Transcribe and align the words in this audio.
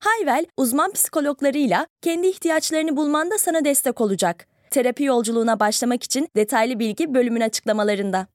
Hayvel, 0.00 0.46
uzman 0.56 0.92
psikologlarıyla 0.92 1.86
kendi 2.02 2.26
ihtiyaçlarını 2.26 2.96
bulmanda 2.96 3.38
sana 3.38 3.64
destek 3.64 4.00
olacak. 4.00 4.46
Terapi 4.70 5.04
yolculuğuna 5.04 5.60
başlamak 5.60 6.02
için 6.02 6.28
detaylı 6.36 6.78
bilgi 6.78 7.14
bölümün 7.14 7.40
açıklamalarında. 7.40 8.26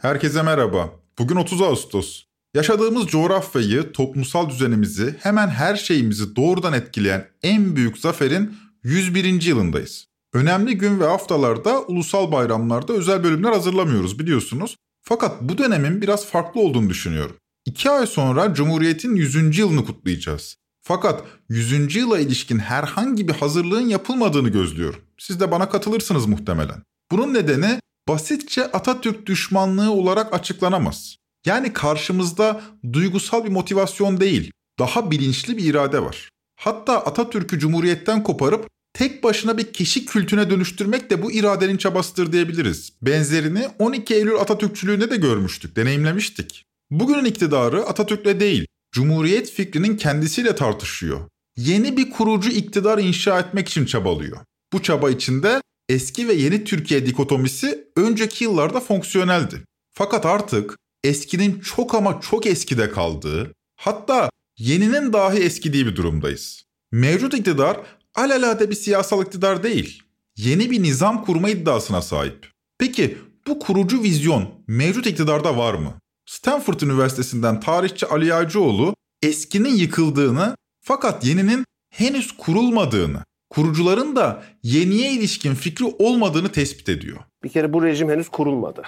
Herkese 0.00 0.42
merhaba. 0.42 0.90
Bugün 1.18 1.36
30 1.36 1.62
Ağustos. 1.62 2.24
Yaşadığımız 2.54 3.06
coğrafyayı, 3.06 3.92
toplumsal 3.92 4.50
düzenimizi, 4.50 5.16
hemen 5.20 5.48
her 5.48 5.76
şeyimizi 5.76 6.36
doğrudan 6.36 6.72
etkileyen 6.72 7.28
en 7.42 7.76
büyük 7.76 7.98
zaferin 7.98 8.54
101. 8.82 9.42
yılındayız. 9.42 10.06
Önemli 10.32 10.78
gün 10.78 11.00
ve 11.00 11.04
haftalarda, 11.04 11.82
ulusal 11.82 12.32
bayramlarda 12.32 12.92
özel 12.92 13.24
bölümler 13.24 13.52
hazırlamıyoruz 13.52 14.18
biliyorsunuz. 14.18 14.76
Fakat 15.02 15.42
bu 15.42 15.58
dönemin 15.58 16.02
biraz 16.02 16.26
farklı 16.26 16.60
olduğunu 16.60 16.90
düşünüyorum. 16.90 17.36
İki 17.64 17.90
ay 17.90 18.06
sonra 18.06 18.54
Cumhuriyet'in 18.54 19.16
100. 19.16 19.58
yılını 19.58 19.84
kutlayacağız. 19.84 20.56
Fakat 20.80 21.24
100. 21.48 21.96
yıla 21.96 22.18
ilişkin 22.18 22.58
herhangi 22.58 23.28
bir 23.28 23.32
hazırlığın 23.32 23.88
yapılmadığını 23.88 24.48
gözlüyorum. 24.48 25.00
Siz 25.18 25.40
de 25.40 25.50
bana 25.50 25.68
katılırsınız 25.68 26.26
muhtemelen. 26.26 26.82
Bunun 27.10 27.34
nedeni 27.34 27.80
basitçe 28.08 28.64
Atatürk 28.64 29.26
düşmanlığı 29.26 29.90
olarak 29.90 30.34
açıklanamaz. 30.34 31.16
Yani 31.46 31.72
karşımızda 31.72 32.60
duygusal 32.92 33.44
bir 33.44 33.50
motivasyon 33.50 34.20
değil, 34.20 34.52
daha 34.78 35.10
bilinçli 35.10 35.56
bir 35.56 35.64
irade 35.64 36.02
var. 36.02 36.28
Hatta 36.56 36.98
Atatürk'ü 36.98 37.58
Cumhuriyet'ten 37.58 38.22
koparıp 38.22 38.68
tek 38.94 39.24
başına 39.24 39.58
bir 39.58 39.72
kişi 39.72 40.06
kültüne 40.06 40.50
dönüştürmek 40.50 41.10
de 41.10 41.22
bu 41.22 41.32
iradenin 41.32 41.76
çabasıdır 41.76 42.32
diyebiliriz. 42.32 42.92
Benzerini 43.02 43.68
12 43.78 44.14
Eylül 44.14 44.36
Atatürkçülüğünde 44.36 45.10
de 45.10 45.16
görmüştük, 45.16 45.76
deneyimlemiştik. 45.76 46.64
Bugünün 46.92 47.24
iktidarı 47.24 47.82
Atatürk'le 47.82 48.40
değil, 48.40 48.66
Cumhuriyet 48.92 49.50
fikrinin 49.50 49.96
kendisiyle 49.96 50.54
tartışıyor. 50.54 51.20
Yeni 51.56 51.96
bir 51.96 52.10
kurucu 52.10 52.50
iktidar 52.50 52.98
inşa 52.98 53.40
etmek 53.40 53.68
için 53.68 53.86
çabalıyor. 53.86 54.38
Bu 54.72 54.82
çaba 54.82 55.10
içinde 55.10 55.62
eski 55.88 56.28
ve 56.28 56.32
yeni 56.32 56.64
Türkiye 56.64 57.06
dikotomisi 57.06 57.84
önceki 57.96 58.44
yıllarda 58.44 58.80
fonksiyoneldi. 58.80 59.64
Fakat 59.94 60.26
artık 60.26 60.76
eskinin 61.04 61.60
çok 61.60 61.94
ama 61.94 62.20
çok 62.20 62.46
eskide 62.46 62.90
kaldığı, 62.90 63.52
hatta 63.76 64.30
yeninin 64.58 65.12
dahi 65.12 65.38
eskidiği 65.38 65.86
bir 65.86 65.96
durumdayız. 65.96 66.64
Mevcut 66.92 67.34
iktidar 67.34 67.76
alelade 68.14 68.70
bir 68.70 68.74
siyasal 68.74 69.22
iktidar 69.22 69.62
değil, 69.62 70.02
yeni 70.36 70.70
bir 70.70 70.82
nizam 70.82 71.24
kurma 71.24 71.50
iddiasına 71.50 72.02
sahip. 72.02 72.50
Peki 72.78 73.18
bu 73.46 73.58
kurucu 73.58 74.02
vizyon 74.02 74.48
mevcut 74.66 75.06
iktidarda 75.06 75.56
var 75.56 75.74
mı? 75.74 76.01
Stanford 76.26 76.80
Üniversitesi'nden 76.80 77.60
tarihçi 77.60 78.06
Ali 78.06 78.26
Yağcıoğlu 78.26 78.94
eskinin 79.22 79.74
yıkıldığını 79.74 80.56
fakat 80.80 81.24
yeninin 81.24 81.64
henüz 81.90 82.32
kurulmadığını, 82.32 83.24
kurucuların 83.50 84.16
da 84.16 84.42
yeniye 84.62 85.12
ilişkin 85.12 85.54
fikri 85.54 85.84
olmadığını 85.98 86.48
tespit 86.48 86.88
ediyor. 86.88 87.18
Bir 87.44 87.48
kere 87.48 87.72
bu 87.72 87.82
rejim 87.82 88.10
henüz 88.10 88.28
kurulmadı. 88.28 88.82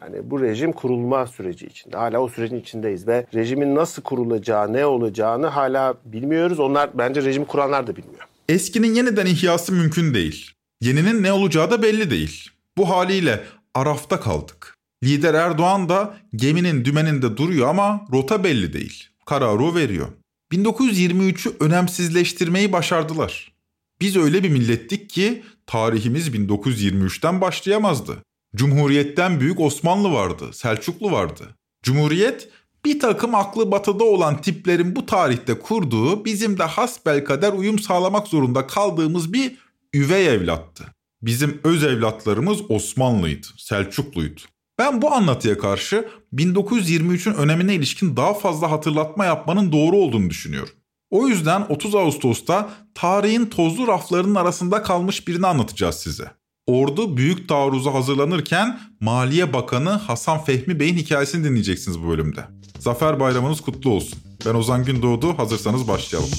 Yani 0.00 0.30
bu 0.30 0.40
rejim 0.40 0.72
kurulma 0.72 1.26
süreci 1.26 1.66
içinde. 1.66 1.96
Hala 1.96 2.20
o 2.20 2.28
sürecin 2.28 2.56
içindeyiz 2.56 3.06
ve 3.06 3.26
rejimin 3.34 3.74
nasıl 3.74 4.02
kurulacağı, 4.02 4.72
ne 4.72 4.86
olacağını 4.86 5.46
hala 5.46 5.94
bilmiyoruz. 6.04 6.60
Onlar 6.60 6.90
bence 6.98 7.22
rejimi 7.22 7.46
kuranlar 7.46 7.86
da 7.86 7.96
bilmiyor. 7.96 8.28
Eskinin 8.48 8.94
yeniden 8.94 9.26
ihyası 9.26 9.72
mümkün 9.72 10.14
değil. 10.14 10.52
Yeninin 10.80 11.22
ne 11.22 11.32
olacağı 11.32 11.70
da 11.70 11.82
belli 11.82 12.10
değil. 12.10 12.50
Bu 12.76 12.90
haliyle 12.90 13.44
arafta 13.74 14.20
kaldık. 14.20 14.77
Lider 15.04 15.34
Erdoğan 15.34 15.88
da 15.88 16.16
geminin 16.34 16.84
dümeninde 16.84 17.36
duruyor 17.36 17.68
ama 17.68 18.06
rota 18.12 18.44
belli 18.44 18.72
değil. 18.72 19.08
Kararı 19.26 19.62
o 19.62 19.74
veriyor. 19.74 20.08
1923'ü 20.52 21.52
önemsizleştirmeyi 21.60 22.72
başardılar. 22.72 23.52
Biz 24.00 24.16
öyle 24.16 24.42
bir 24.42 24.48
millettik 24.48 25.10
ki 25.10 25.42
tarihimiz 25.66 26.28
1923'ten 26.28 27.40
başlayamazdı. 27.40 28.22
Cumhuriyetten 28.56 29.40
büyük 29.40 29.60
Osmanlı 29.60 30.12
vardı, 30.12 30.44
Selçuklu 30.52 31.12
vardı. 31.12 31.56
Cumhuriyet 31.82 32.48
bir 32.84 33.00
takım 33.00 33.34
aklı 33.34 33.70
batıda 33.70 34.04
olan 34.04 34.40
tiplerin 34.40 34.96
bu 34.96 35.06
tarihte 35.06 35.58
kurduğu 35.58 36.24
bizim 36.24 36.58
de 36.58 36.64
hasbelkader 36.64 37.52
uyum 37.52 37.78
sağlamak 37.78 38.28
zorunda 38.28 38.66
kaldığımız 38.66 39.32
bir 39.32 39.56
üvey 39.94 40.28
evlattı. 40.28 40.84
Bizim 41.22 41.60
öz 41.64 41.84
evlatlarımız 41.84 42.70
Osmanlıydı, 42.70 43.46
Selçukluydu. 43.56 44.40
Ben 44.78 45.02
bu 45.02 45.12
anlatıya 45.14 45.58
karşı 45.58 46.08
1923'ün 46.34 47.34
önemine 47.34 47.74
ilişkin 47.74 48.16
daha 48.16 48.34
fazla 48.34 48.70
hatırlatma 48.70 49.24
yapmanın 49.24 49.72
doğru 49.72 49.96
olduğunu 49.96 50.30
düşünüyorum. 50.30 50.72
O 51.10 51.28
yüzden 51.28 51.66
30 51.68 51.94
Ağustos'ta 51.94 52.70
tarihin 52.94 53.46
tozlu 53.46 53.88
raflarının 53.88 54.34
arasında 54.34 54.82
kalmış 54.82 55.28
birini 55.28 55.46
anlatacağız 55.46 55.94
size. 55.94 56.30
Ordu 56.66 57.16
büyük 57.16 57.48
taarruza 57.48 57.94
hazırlanırken 57.94 58.80
Maliye 59.00 59.52
Bakanı 59.52 59.90
Hasan 59.90 60.44
Fehmi 60.44 60.80
Bey'in 60.80 60.96
hikayesini 60.96 61.44
dinleyeceksiniz 61.44 62.02
bu 62.02 62.08
bölümde. 62.08 62.40
Zafer 62.78 63.20
Bayramınız 63.20 63.60
kutlu 63.60 63.90
olsun. 63.90 64.18
Ben 64.46 64.54
Ozan 64.54 64.84
Gündoğdu, 64.84 65.38
hazırsanız 65.38 65.88
başlayalım. 65.88 66.30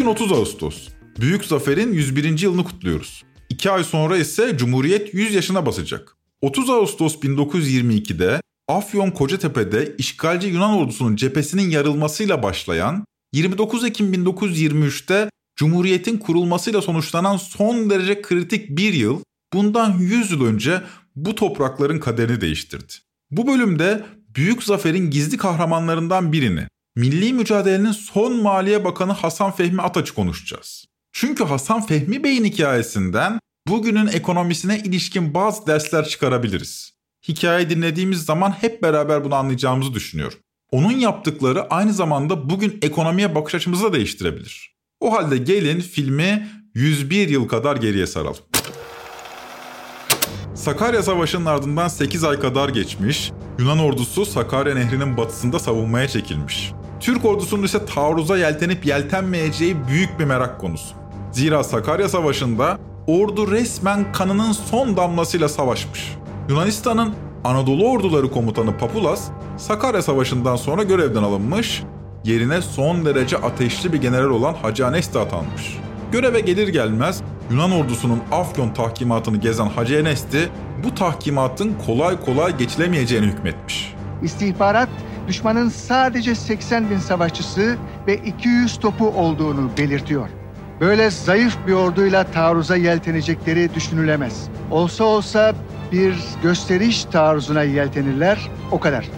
Bugün 0.00 0.10
30 0.10 0.32
Ağustos. 0.32 0.88
Büyük 1.20 1.44
Zafer'in 1.44 1.92
101. 1.92 2.38
yılını 2.38 2.64
kutluyoruz. 2.64 3.24
İki 3.48 3.70
ay 3.70 3.84
sonra 3.84 4.16
ise 4.16 4.56
Cumhuriyet 4.56 5.14
100 5.14 5.34
yaşına 5.34 5.66
basacak. 5.66 6.16
30 6.42 6.70
Ağustos 6.70 7.16
1922'de 7.16 8.40
Afyon 8.68 9.10
Kocatepe'de 9.10 9.94
işgalci 9.98 10.48
Yunan 10.48 10.72
ordusunun 10.72 11.16
cephesinin 11.16 11.70
yarılmasıyla 11.70 12.42
başlayan, 12.42 13.04
29 13.32 13.84
Ekim 13.84 14.14
1923'te 14.14 15.30
Cumhuriyet'in 15.56 16.18
kurulmasıyla 16.18 16.82
sonuçlanan 16.82 17.36
son 17.36 17.90
derece 17.90 18.22
kritik 18.22 18.68
bir 18.68 18.92
yıl, 18.92 19.20
bundan 19.52 19.98
100 19.98 20.30
yıl 20.30 20.44
önce 20.44 20.82
bu 21.16 21.34
toprakların 21.34 21.98
kaderini 21.98 22.40
değiştirdi. 22.40 22.92
Bu 23.30 23.46
bölümde 23.46 24.06
Büyük 24.28 24.62
Zafer'in 24.62 25.10
gizli 25.10 25.36
kahramanlarından 25.36 26.32
birini, 26.32 26.66
milli 27.00 27.32
mücadelenin 27.32 27.92
son 27.92 28.42
Maliye 28.42 28.84
Bakanı 28.84 29.12
Hasan 29.12 29.50
Fehmi 29.50 29.82
Ataç'ı 29.82 30.14
konuşacağız. 30.14 30.84
Çünkü 31.12 31.44
Hasan 31.44 31.86
Fehmi 31.86 32.24
Bey'in 32.24 32.44
hikayesinden 32.44 33.40
bugünün 33.68 34.06
ekonomisine 34.06 34.78
ilişkin 34.78 35.34
bazı 35.34 35.66
dersler 35.66 36.04
çıkarabiliriz. 36.08 36.92
Hikaye 37.28 37.70
dinlediğimiz 37.70 38.24
zaman 38.24 38.50
hep 38.50 38.82
beraber 38.82 39.24
bunu 39.24 39.34
anlayacağımızı 39.34 39.94
düşünüyorum. 39.94 40.38
Onun 40.70 40.92
yaptıkları 40.92 41.70
aynı 41.70 41.92
zamanda 41.92 42.50
bugün 42.50 42.78
ekonomiye 42.82 43.34
bakış 43.34 43.54
açımızı 43.54 43.84
da 43.84 43.92
değiştirebilir. 43.92 44.74
O 45.00 45.12
halde 45.12 45.36
gelin 45.36 45.80
filmi 45.80 46.48
101 46.74 47.28
yıl 47.28 47.48
kadar 47.48 47.76
geriye 47.76 48.06
saralım. 48.06 48.42
Sakarya 50.54 51.02
Savaşı'nın 51.02 51.46
ardından 51.46 51.88
8 51.88 52.24
ay 52.24 52.40
kadar 52.40 52.68
geçmiş, 52.68 53.32
Yunan 53.58 53.78
ordusu 53.78 54.26
Sakarya 54.26 54.74
Nehri'nin 54.74 55.16
batısında 55.16 55.58
savunmaya 55.58 56.08
çekilmiş. 56.08 56.72
Türk 57.00 57.24
ordusunun 57.24 57.62
ise 57.62 57.84
taarruza 57.86 58.38
yeltenip 58.38 58.86
yeltenmeyeceği 58.86 59.76
büyük 59.88 60.18
bir 60.18 60.24
merak 60.24 60.60
konusu. 60.60 60.94
Zira 61.32 61.64
Sakarya 61.64 62.08
Savaşı'nda 62.08 62.78
ordu 63.06 63.50
resmen 63.50 64.12
kanının 64.12 64.52
son 64.52 64.96
damlasıyla 64.96 65.48
savaşmış. 65.48 66.16
Yunanistan'ın 66.48 67.14
Anadolu 67.44 67.90
Orduları 67.90 68.30
Komutanı 68.30 68.78
Papulas, 68.78 69.28
Sakarya 69.56 70.02
Savaşı'ndan 70.02 70.56
sonra 70.56 70.82
görevden 70.82 71.22
alınmış, 71.22 71.82
yerine 72.24 72.62
son 72.62 73.04
derece 73.04 73.36
ateşli 73.36 73.92
bir 73.92 74.00
general 74.00 74.30
olan 74.30 74.54
Hacı 74.54 74.82
Enes 74.82 75.14
de 75.14 75.18
atanmış. 75.18 75.78
Göreve 76.12 76.40
gelir 76.40 76.68
gelmez 76.68 77.22
Yunan 77.50 77.72
ordusunun 77.72 78.20
Afyon 78.32 78.74
tahkimatını 78.74 79.36
gezen 79.36 79.66
Hacı 79.66 79.94
Enes'ti 79.94 80.48
bu 80.84 80.94
tahkimatın 80.94 81.74
kolay 81.86 82.20
kolay 82.20 82.58
geçilemeyeceğini 82.58 83.26
hükmetmiş. 83.26 83.94
İstihbarat 84.22 84.88
düşmanın 85.30 85.68
sadece 85.68 86.34
80 86.34 86.90
bin 86.90 86.98
savaşçısı 86.98 87.76
ve 88.06 88.16
200 88.16 88.76
topu 88.76 89.08
olduğunu 89.08 89.70
belirtiyor. 89.78 90.28
Böyle 90.80 91.10
zayıf 91.10 91.56
bir 91.66 91.72
orduyla 91.72 92.24
taarruza 92.24 92.76
yeltenecekleri 92.76 93.74
düşünülemez. 93.74 94.48
Olsa 94.70 95.04
olsa 95.04 95.54
bir 95.92 96.14
gösteriş 96.42 97.04
taarruzuna 97.04 97.62
yeltenirler. 97.62 98.50
O 98.70 98.80
kadar. 98.80 99.08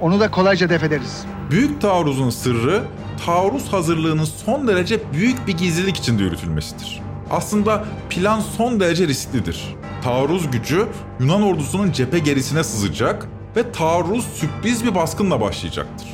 Onu 0.00 0.20
da 0.20 0.30
kolayca 0.30 0.68
def 0.68 0.82
ederiz. 0.82 1.24
Büyük 1.50 1.80
taarruzun 1.80 2.30
sırrı 2.30 2.82
taarruz 3.26 3.72
hazırlığının 3.72 4.24
son 4.24 4.68
derece 4.68 5.00
büyük 5.12 5.46
bir 5.46 5.56
gizlilik 5.56 5.96
içinde 5.96 6.22
yürütülmesidir. 6.22 7.02
Aslında 7.30 7.84
plan 8.10 8.40
son 8.40 8.80
derece 8.80 9.08
risklidir. 9.08 9.74
Taarruz 10.04 10.50
gücü 10.50 10.86
Yunan 11.20 11.42
ordusunun 11.42 11.92
cephe 11.92 12.18
gerisine 12.18 12.64
sızacak 12.64 13.28
ve 13.56 13.72
taarruz 13.72 14.24
sürpriz 14.24 14.84
bir 14.84 14.94
baskınla 14.94 15.40
başlayacaktır. 15.40 16.08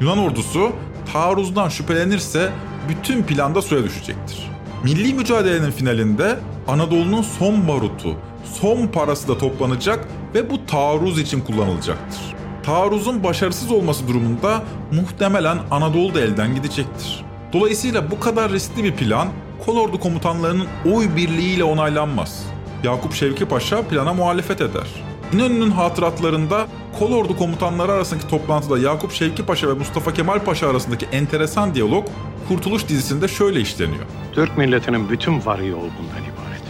Yunan 0.00 0.18
ordusu 0.18 0.72
taarruzdan 1.12 1.68
şüphelenirse 1.68 2.52
bütün 2.88 3.22
planda 3.22 3.62
suya 3.62 3.84
düşecektir. 3.84 4.50
Milli 4.84 5.14
mücadelenin 5.14 5.70
finalinde 5.70 6.38
Anadolu'nun 6.68 7.22
son 7.22 7.68
barutu, 7.68 8.16
son 8.60 8.86
parası 8.86 9.28
da 9.28 9.38
toplanacak 9.38 10.08
ve 10.34 10.50
bu 10.50 10.66
taarruz 10.66 11.18
için 11.18 11.40
kullanılacaktır. 11.40 12.20
Taarruzun 12.62 13.24
başarısız 13.24 13.70
olması 13.70 14.08
durumunda 14.08 14.62
muhtemelen 14.92 15.58
Anadolu 15.70 16.14
da 16.14 16.20
elden 16.20 16.54
gidecektir. 16.54 17.24
Dolayısıyla 17.52 18.10
bu 18.10 18.20
kadar 18.20 18.52
riskli 18.52 18.84
bir 18.84 18.92
plan 18.92 19.28
kolordu 19.66 20.00
komutanlarının 20.00 20.66
oy 20.92 21.16
birliğiyle 21.16 21.64
onaylanmaz. 21.64 22.46
Yakup 22.84 23.14
Şevki 23.14 23.44
Paşa 23.44 23.82
plana 23.82 24.14
muhalefet 24.14 24.60
eder. 24.60 24.86
İnönü'nün 25.32 25.70
hatıratlarında 25.70 26.66
kolordu 26.98 27.36
komutanları 27.36 27.92
arasındaki 27.92 28.28
toplantıda 28.28 28.78
Yakup 28.78 29.12
Şevki 29.12 29.46
Paşa 29.46 29.68
ve 29.68 29.72
Mustafa 29.72 30.12
Kemal 30.14 30.38
Paşa 30.38 30.68
arasındaki 30.70 31.06
enteresan 31.06 31.74
diyalog 31.74 32.06
Kurtuluş 32.48 32.88
dizisinde 32.88 33.28
şöyle 33.28 33.60
işleniyor. 33.60 34.04
Türk 34.32 34.58
milletinin 34.58 35.08
bütün 35.10 35.46
varı 35.46 35.66
yol 35.66 35.80
bundan 35.80 36.22
ibaret. 36.22 36.62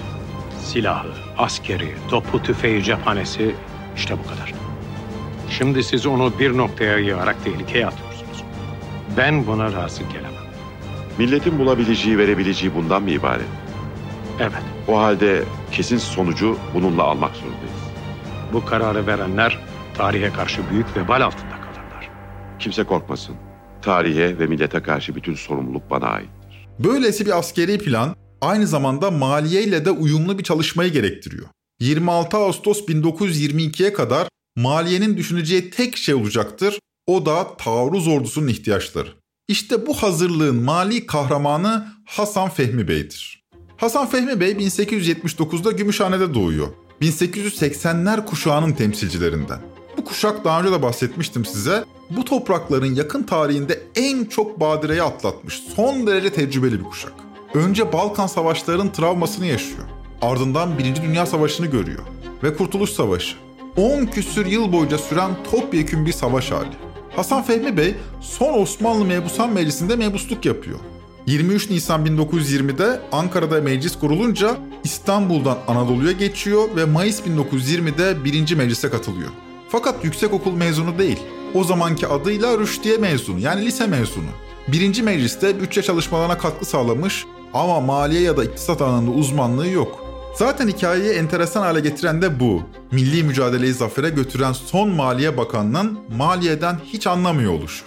Silahı, 0.64 1.08
askeri, 1.38 1.94
topu, 2.10 2.42
tüfeği, 2.42 2.82
cephanesi 2.84 3.54
işte 3.96 4.14
bu 4.18 4.22
kadar. 4.22 4.54
Şimdi 5.50 5.82
siz 5.84 6.06
onu 6.06 6.32
bir 6.38 6.56
noktaya 6.56 6.98
yığarak 6.98 7.44
tehlikeye 7.44 7.86
atıyorsunuz. 7.86 8.42
Ben 9.16 9.46
buna 9.46 9.72
razı 9.72 10.02
gelemem. 10.02 10.44
Milletin 11.18 11.58
bulabileceği, 11.58 12.18
verebileceği 12.18 12.74
bundan 12.74 13.02
mı 13.02 13.10
ibaret? 13.10 13.46
Evet, 14.40 14.62
O 14.88 14.98
halde 14.98 15.42
kesin 15.72 15.98
sonucu 15.98 16.58
bununla 16.74 17.02
almak 17.02 17.36
zorundayız. 17.36 17.83
Bu 18.54 18.64
kararı 18.64 19.06
verenler 19.06 19.58
tarihe 19.94 20.32
karşı 20.32 20.70
büyük 20.70 20.96
vebal 20.96 21.20
altında 21.20 21.60
kalırlar. 21.60 22.10
Kimse 22.58 22.84
korkmasın. 22.84 23.34
Tarihe 23.82 24.38
ve 24.38 24.46
millete 24.46 24.82
karşı 24.82 25.14
bütün 25.14 25.34
sorumluluk 25.34 25.90
bana 25.90 26.06
ait. 26.06 26.28
Böylesi 26.78 27.26
bir 27.26 27.38
askeri 27.38 27.78
plan 27.78 28.16
aynı 28.40 28.66
zamanda 28.66 29.10
maliyeyle 29.10 29.84
de 29.84 29.90
uyumlu 29.90 30.38
bir 30.38 30.44
çalışmayı 30.44 30.92
gerektiriyor. 30.92 31.46
26 31.80 32.36
Ağustos 32.36 32.80
1922'ye 32.80 33.92
kadar 33.92 34.28
maliyenin 34.56 35.16
düşüneceği 35.16 35.70
tek 35.70 35.96
şey 35.96 36.14
olacaktır. 36.14 36.78
O 37.06 37.26
da 37.26 37.56
taarruz 37.56 38.08
ordusunun 38.08 38.48
ihtiyaçları. 38.48 39.08
İşte 39.48 39.86
bu 39.86 39.94
hazırlığın 39.94 40.62
mali 40.62 41.06
kahramanı 41.06 41.86
Hasan 42.06 42.48
Fehmi 42.48 42.88
Bey'dir. 42.88 43.44
Hasan 43.76 44.06
Fehmi 44.06 44.40
Bey 44.40 44.52
1879'da 44.52 45.70
Gümüşhane'de 45.70 46.34
doğuyor. 46.34 46.68
1880'ler 47.02 48.25
kuşağının 48.25 48.73
temsilcilerinden. 48.73 49.58
Bu 49.96 50.05
kuşak 50.05 50.44
daha 50.44 50.61
önce 50.61 50.73
de 50.73 50.82
bahsetmiştim 50.82 51.44
size. 51.44 51.85
Bu 52.11 52.25
toprakların 52.25 52.94
yakın 52.94 53.23
tarihinde 53.23 53.82
en 53.96 54.25
çok 54.25 54.61
badireyi 54.61 55.02
atlatmış, 55.02 55.62
son 55.76 56.06
derece 56.06 56.32
tecrübeli 56.32 56.79
bir 56.79 56.85
kuşak. 56.85 57.12
Önce 57.55 57.93
Balkan 57.93 58.26
savaşlarının 58.26 58.88
travmasını 58.88 59.46
yaşıyor. 59.46 59.85
Ardından 60.23 60.79
Birinci 60.79 61.02
Dünya 61.02 61.26
Savaşı'nı 61.26 61.67
görüyor. 61.67 62.02
Ve 62.43 62.56
Kurtuluş 62.56 62.91
Savaşı. 62.91 63.37
10 63.76 64.06
küsür 64.06 64.46
yıl 64.46 64.73
boyunca 64.73 64.99
süren 64.99 65.31
topyekün 65.50 66.06
bir 66.06 66.12
savaş 66.12 66.50
hali. 66.50 66.76
Hasan 67.17 67.43
Fehmi 67.43 67.76
Bey 67.76 67.94
son 68.20 68.62
Osmanlı 68.62 69.05
Mebusan 69.05 69.52
Meclisi'nde 69.52 69.96
mebusluk 69.96 70.44
yapıyor. 70.44 70.79
23 71.26 71.70
Nisan 71.70 72.06
1920'de 72.06 73.00
Ankara'da 73.12 73.60
meclis 73.60 73.98
kurulunca 73.98 74.56
İstanbul'dan 74.84 75.58
Anadolu'ya 75.68 76.12
geçiyor 76.12 76.68
ve 76.76 76.84
Mayıs 76.84 77.20
1920'de 77.20 78.24
1. 78.24 78.54
meclise 78.54 78.90
katılıyor. 78.90 79.30
Fakat 79.68 80.04
yüksekokul 80.04 80.52
mezunu 80.52 80.98
değil. 80.98 81.18
O 81.54 81.64
zamanki 81.64 82.06
adıyla 82.06 82.58
rüştiye 82.58 82.98
mezunu 82.98 83.38
yani 83.38 83.66
lise 83.66 83.86
mezunu. 83.86 84.30
Birinci 84.68 85.02
mecliste 85.02 85.60
bütçe 85.60 85.82
çalışmalarına 85.82 86.38
katkı 86.38 86.64
sağlamış 86.64 87.24
ama 87.54 87.80
maliye 87.80 88.20
ya 88.20 88.36
da 88.36 88.44
iktisat 88.44 88.82
alanında 88.82 89.10
uzmanlığı 89.10 89.68
yok. 89.68 90.04
Zaten 90.34 90.68
hikayeyi 90.68 91.12
enteresan 91.12 91.62
hale 91.62 91.80
getiren 91.80 92.22
de 92.22 92.40
bu. 92.40 92.62
Milli 92.92 93.22
mücadeleyi 93.22 93.72
zafere 93.72 94.08
götüren 94.08 94.52
son 94.52 94.88
Maliye 94.88 95.36
Bakanı'nın 95.36 95.98
maliyeden 96.16 96.78
hiç 96.84 97.06
anlamıyor 97.06 97.52
oluşu. 97.52 97.84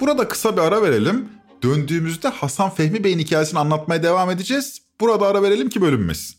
Burada 0.00 0.28
kısa 0.28 0.56
bir 0.56 0.62
ara 0.62 0.82
verelim. 0.82 1.33
Döndüğümüzde 1.64 2.28
Hasan 2.28 2.70
Fehmi 2.70 3.04
Bey'in 3.04 3.18
hikayesini 3.18 3.58
anlatmaya 3.58 4.02
devam 4.02 4.30
edeceğiz. 4.30 4.82
Burada 5.00 5.26
ara 5.26 5.42
verelim 5.42 5.68
ki 5.68 5.80
bölünmesin. 5.80 6.36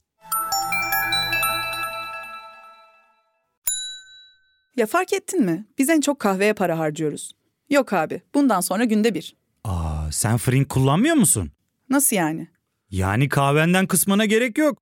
Ya 4.75 4.85
fark 4.85 5.13
ettin 5.13 5.45
mi? 5.45 5.65
Biz 5.77 5.89
en 5.89 6.01
çok 6.01 6.19
kahveye 6.19 6.53
para 6.53 6.79
harcıyoruz. 6.79 7.31
Yok 7.69 7.93
abi, 7.93 8.21
bundan 8.35 8.61
sonra 8.61 8.83
günde 8.83 9.13
bir. 9.13 9.35
Aa, 9.63 10.11
sen 10.11 10.37
Frink 10.37 10.69
kullanmıyor 10.69 11.15
musun? 11.15 11.51
Nasıl 11.89 12.15
yani? 12.15 12.47
Yani 12.91 13.29
kahvenden 13.29 13.87
kısmına 13.87 14.25
gerek 14.25 14.57
yok. 14.57 14.77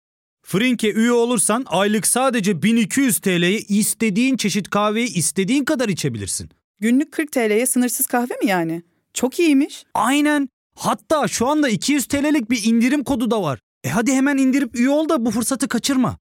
Frink'e 0.45 0.91
üye 0.91 1.11
olursan 1.11 1.65
aylık 1.67 2.07
sadece 2.07 2.61
1200 2.61 3.19
TL'ye 3.19 3.59
istediğin 3.59 4.37
çeşit 4.37 4.69
kahveyi 4.69 5.13
istediğin 5.13 5.65
kadar 5.65 5.89
içebilirsin. 5.89 6.49
Günlük 6.79 7.11
40 7.11 7.31
TL'ye 7.31 7.65
sınırsız 7.65 8.05
kahve 8.07 8.33
mi 8.43 8.47
yani? 8.49 8.83
Çok 9.13 9.39
iyiymiş. 9.39 9.85
Aynen. 9.93 10.49
Hatta 10.75 11.27
şu 11.27 11.47
anda 11.47 11.69
200 11.69 12.05
TL'lik 12.05 12.49
bir 12.49 12.63
indirim 12.65 13.03
kodu 13.03 13.31
da 13.31 13.41
var. 13.43 13.59
E 13.83 13.89
hadi 13.89 14.13
hemen 14.13 14.37
indirip 14.37 14.75
üye 14.75 14.89
ol 14.89 15.09
da 15.09 15.25
bu 15.25 15.31
fırsatı 15.31 15.67
kaçırma. 15.67 16.17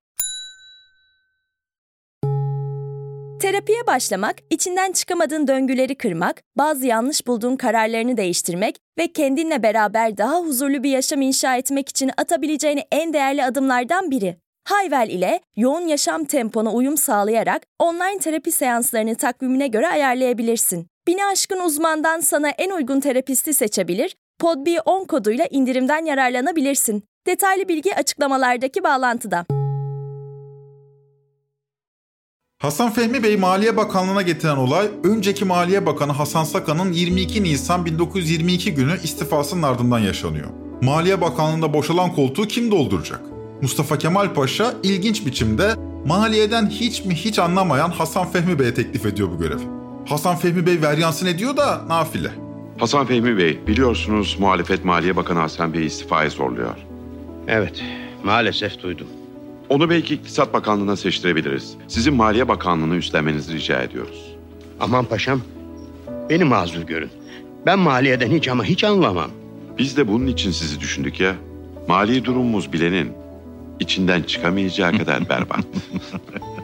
Terapiye 3.43 3.87
başlamak, 3.87 4.37
içinden 4.51 4.93
çıkamadığın 4.93 5.49
döngüleri 5.49 5.95
kırmak, 5.95 6.43
bazı 6.59 6.87
yanlış 6.87 7.27
bulduğun 7.27 7.57
kararlarını 7.57 8.17
değiştirmek 8.17 8.77
ve 8.99 9.13
kendinle 9.13 9.63
beraber 9.63 10.17
daha 10.17 10.41
huzurlu 10.41 10.83
bir 10.83 10.91
yaşam 10.91 11.23
inşa 11.23 11.57
etmek 11.57 11.89
için 11.89 12.11
atabileceğin 12.17 12.81
en 12.93 13.13
değerli 13.13 13.45
adımlardan 13.45 14.11
biri. 14.11 14.37
Hayvel 14.65 15.09
ile 15.11 15.41
yoğun 15.57 15.81
yaşam 15.81 16.25
tempona 16.25 16.73
uyum 16.73 16.97
sağlayarak 16.97 17.63
online 17.79 18.19
terapi 18.19 18.53
seanslarını 18.53 19.15
takvimine 19.15 19.67
göre 19.67 19.89
ayarlayabilirsin. 19.89 20.92
Bini 21.07 21.25
aşkın 21.25 21.61
uzmandan 21.61 22.21
sana 22.21 22.49
en 22.49 22.71
uygun 22.71 23.01
terapisti 23.01 23.55
seçebilir, 23.55 24.17
podb10 24.43 25.07
koduyla 25.07 25.47
indirimden 25.51 26.05
yararlanabilirsin. 26.05 27.05
Detaylı 27.27 27.69
bilgi 27.69 27.97
açıklamalardaki 27.97 28.85
bağlantıda. 28.85 29.47
Hasan 32.59 32.91
Fehmi 32.91 33.23
Bey 33.23 33.37
Maliye 33.37 33.77
Bakanlığı'na 33.77 34.23
getiren 34.23 34.57
olay, 34.57 34.91
önceki 35.05 35.45
Maliye 35.45 35.87
Bakanı 35.87 36.13
Hasan 36.13 36.45
Sakan'ın 36.45 36.93
22 36.93 37.43
Nisan 37.43 37.87
1922 37.87 38.75
günü 38.75 38.93
istifasının 39.03 39.63
ardından 39.63 39.99
yaşanıyor. 39.99 40.49
Maliye 40.83 41.21
Bakanlığı'nda 41.21 41.75
boşalan 41.75 42.15
koltuğu 42.15 42.49
kim 42.49 42.71
dolduracak? 42.71 43.21
Mustafa 43.63 43.99
Kemal 43.99 44.35
Paşa 44.35 44.75
ilginç 44.83 45.27
biçimde 45.27 45.75
maliyeden 46.07 46.67
hiç 46.71 47.05
mi 47.05 47.15
hiç 47.15 47.39
anlamayan 47.39 47.91
Hasan 47.91 48.31
Fehmi 48.31 48.59
Bey'e 48.59 48.75
teklif 48.75 49.07
ediyor 49.07 49.31
bu 49.31 49.39
görevi. 49.39 49.82
Hasan 50.07 50.37
Fehmi 50.37 50.67
Bey 50.67 50.83
veryansın 50.83 51.27
ediyor 51.27 51.57
da 51.57 51.85
nafile. 51.89 52.31
Hasan 52.79 53.07
Fehmi 53.07 53.39
Bey, 53.39 53.61
biliyorsunuz 53.67 54.37
muhalefet 54.41 54.85
Maliye 54.85 55.17
Bakanı 55.17 55.39
Hasan 55.39 55.75
Bey'i 55.75 55.85
istifaya 55.87 56.31
zorluyor. 56.31 56.75
Evet, 57.49 57.83
maalesef 58.25 58.83
duydum. 58.83 59.07
Onu 59.69 59.91
belki 59.91 60.15
İktisat 60.15 60.55
Bakanlığı'na 60.55 60.97
seçtirebiliriz. 60.97 61.75
Sizin 61.89 62.15
Maliye 62.15 62.49
Bakanlığı'nı 62.49 62.97
üstlenmenizi 62.97 63.55
rica 63.55 63.83
ediyoruz. 63.83 64.35
Aman 64.81 65.05
paşam, 65.05 65.41
beni 66.31 66.45
mazur 66.45 66.83
görün. 66.83 67.11
Ben 67.67 67.79
maliyeden 67.79 68.31
hiç 68.31 68.49
ama 68.49 68.65
hiç 68.65 68.85
anlamam. 68.85 69.31
Biz 69.79 69.97
de 69.97 70.09
bunun 70.09 70.27
için 70.27 70.51
sizi 70.51 70.81
düşündük 70.81 71.21
ya. 71.21 71.35
Mali 71.89 72.25
durumumuz 72.25 72.73
bilenin 72.73 73.13
içinden 73.81 74.23
çıkamayacağı 74.23 74.99
kadar 74.99 75.29
berbat. 75.29 75.65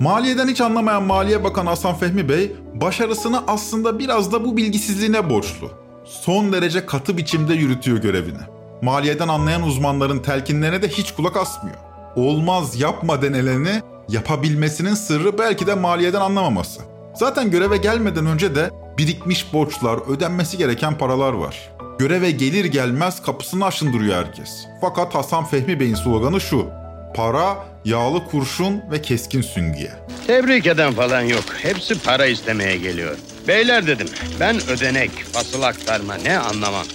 Maliyeden 0.00 0.48
hiç 0.48 0.60
anlamayan 0.60 1.02
Maliye 1.02 1.44
Bakanı 1.44 1.68
Hasan 1.68 1.94
Fehmi 1.94 2.28
Bey, 2.28 2.52
başarısını 2.74 3.42
aslında 3.46 3.98
biraz 3.98 4.32
da 4.32 4.44
bu 4.44 4.56
bilgisizliğine 4.56 5.30
borçlu. 5.30 5.70
Son 6.04 6.52
derece 6.52 6.86
katı 6.86 7.16
biçimde 7.16 7.54
yürütüyor 7.54 7.98
görevini. 7.98 8.38
Maliyeden 8.82 9.28
anlayan 9.28 9.62
uzmanların 9.62 10.18
telkinlerine 10.18 10.82
de 10.82 10.88
hiç 10.88 11.12
kulak 11.12 11.36
asmıyor. 11.36 11.76
Olmaz 12.16 12.80
yapma 12.80 13.22
denileni 13.22 13.82
yapabilmesinin 14.08 14.94
sırrı 14.94 15.38
belki 15.38 15.66
de 15.66 15.74
maliyeden 15.74 16.20
anlamaması. 16.20 16.80
Zaten 17.14 17.50
göreve 17.50 17.76
gelmeden 17.76 18.26
önce 18.26 18.54
de 18.54 18.70
birikmiş 18.98 19.52
borçlar, 19.52 19.98
ödenmesi 20.08 20.58
gereken 20.58 20.98
paralar 20.98 21.32
var. 21.32 21.70
Göreve 21.98 22.30
gelir 22.30 22.64
gelmez 22.64 23.22
kapısını 23.22 23.64
aşındırıyor 23.64 24.16
herkes. 24.16 24.66
Fakat 24.80 25.14
Hasan 25.14 25.44
Fehmi 25.44 25.80
Bey'in 25.80 25.94
sloganı 25.94 26.40
şu. 26.40 26.66
Para, 27.14 27.66
yağlı 27.84 28.24
kurşun 28.24 28.80
ve 28.90 29.02
keskin 29.02 29.42
süngüye. 29.42 29.92
Tebrik 30.26 30.66
eden 30.66 30.92
falan 30.92 31.22
yok. 31.22 31.44
Hepsi 31.62 32.02
para 32.02 32.26
istemeye 32.26 32.76
geliyor. 32.76 33.16
Beyler 33.48 33.86
dedim 33.86 34.06
ben 34.40 34.56
ödenek, 34.68 35.10
fasıl 35.10 35.62
aktarma 35.62 36.14
ne 36.14 36.38
anlamam. 36.38 36.86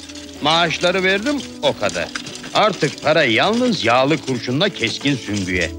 Maaşları 0.41 1.03
verdim 1.03 1.35
o 1.61 1.77
kadar. 1.77 2.07
Artık 2.53 3.03
para 3.03 3.23
yalnız 3.23 3.85
yağlı 3.85 4.17
kurşunla 4.17 4.69
keskin 4.69 5.15
süngüye. 5.15 5.71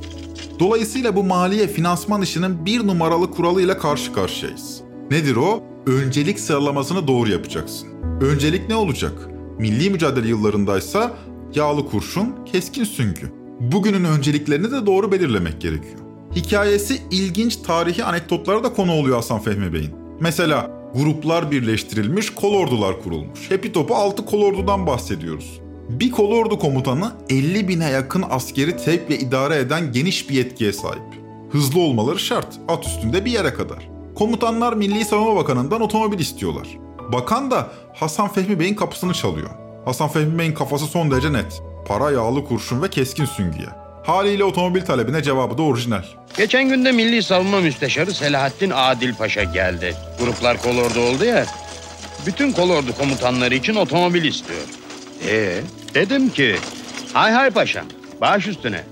Dolayısıyla 0.58 1.16
bu 1.16 1.24
maliye 1.24 1.68
finansman 1.68 2.22
işinin 2.22 2.66
bir 2.66 2.86
numaralı 2.86 3.30
kuralıyla 3.30 3.78
karşı 3.78 4.12
karşıyayız. 4.12 4.80
Nedir 5.10 5.36
o? 5.36 5.62
Öncelik 5.86 6.40
sıralamasını 6.40 7.08
doğru 7.08 7.30
yapacaksın. 7.30 7.88
Öncelik 8.20 8.68
ne 8.68 8.74
olacak? 8.74 9.12
Milli 9.58 9.90
mücadele 9.90 10.28
yıllarındaysa 10.28 11.12
yağlı 11.54 11.90
kurşun, 11.90 12.44
keskin 12.52 12.84
süngü. 12.84 13.39
Bugünün 13.60 14.04
önceliklerini 14.04 14.70
de 14.70 14.86
doğru 14.86 15.12
belirlemek 15.12 15.60
gerekiyor. 15.60 15.98
Hikayesi 16.36 17.02
ilginç 17.10 17.56
tarihi 17.56 18.04
anekdotlara 18.04 18.64
da 18.64 18.72
konu 18.72 18.92
oluyor 18.92 19.16
Hasan 19.16 19.40
Fehmi 19.40 19.72
Bey'in. 19.72 19.90
Mesela 20.20 20.70
gruplar 20.94 21.50
birleştirilmiş, 21.50 22.30
kolordular 22.30 23.02
kurulmuş. 23.02 23.50
Hepi 23.50 23.72
topu 23.72 23.94
6 23.94 24.24
kolordudan 24.24 24.86
bahsediyoruz. 24.86 25.60
Bir 25.88 26.10
kolordu 26.10 26.58
komutanı 26.58 27.12
50 27.30 27.68
bine 27.68 27.90
yakın 27.90 28.24
askeri 28.30 28.76
tevk 28.76 29.10
ve 29.10 29.18
idare 29.18 29.56
eden 29.56 29.92
geniş 29.92 30.30
bir 30.30 30.34
yetkiye 30.34 30.72
sahip. 30.72 31.02
Hızlı 31.50 31.80
olmaları 31.80 32.18
şart, 32.18 32.58
at 32.68 32.86
üstünde 32.86 33.24
bir 33.24 33.30
yere 33.30 33.54
kadar. 33.54 33.88
Komutanlar 34.14 34.72
Milli 34.72 35.04
Savunma 35.04 35.36
Bakanı'ndan 35.36 35.80
otomobil 35.80 36.18
istiyorlar. 36.18 36.68
Bakan 37.12 37.50
da 37.50 37.72
Hasan 37.94 38.28
Fehmi 38.28 38.60
Bey'in 38.60 38.74
kapısını 38.74 39.12
çalıyor. 39.12 39.50
Hasan 39.84 40.08
Fehmi 40.08 40.38
Bey'in 40.38 40.54
kafası 40.54 40.86
son 40.86 41.10
derece 41.10 41.32
net. 41.32 41.62
Para, 41.90 42.10
yağlı 42.10 42.44
kurşun 42.44 42.82
ve 42.82 42.90
keskin 42.90 43.24
süngüye. 43.24 43.68
Haliyle 44.06 44.44
otomobil 44.44 44.80
talebine 44.80 45.22
cevabı 45.22 45.58
da 45.58 45.62
orijinal. 45.62 46.02
Geçen 46.36 46.68
günde 46.68 46.92
Milli 46.92 47.22
Savunma 47.22 47.60
Müsteşarı 47.60 48.14
Selahattin 48.14 48.70
Adil 48.74 49.14
Paşa 49.14 49.42
geldi. 49.44 49.96
Gruplar 50.20 50.62
kolordu 50.62 51.00
oldu 51.00 51.24
ya. 51.24 51.46
Bütün 52.26 52.52
kolordu 52.52 52.92
komutanları 52.98 53.54
için 53.54 53.74
otomobil 53.74 54.24
istiyor. 54.24 54.60
Ee, 55.28 55.60
dedim 55.94 56.30
ki 56.30 56.56
hay 57.12 57.32
hay 57.32 57.50
paşam 57.50 57.84
baş 58.20 58.46
üstüne. 58.46 58.84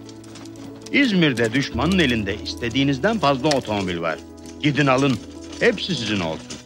İzmir'de 0.93 1.53
düşmanın 1.53 1.99
elinde 1.99 2.37
istediğinizden 2.43 3.19
fazla 3.19 3.49
otomobil 3.49 4.01
var. 4.01 4.19
Gidin 4.63 4.87
alın 4.87 5.19
hepsi 5.61 5.95
sizin 5.95 6.21
olsun. 6.21 6.59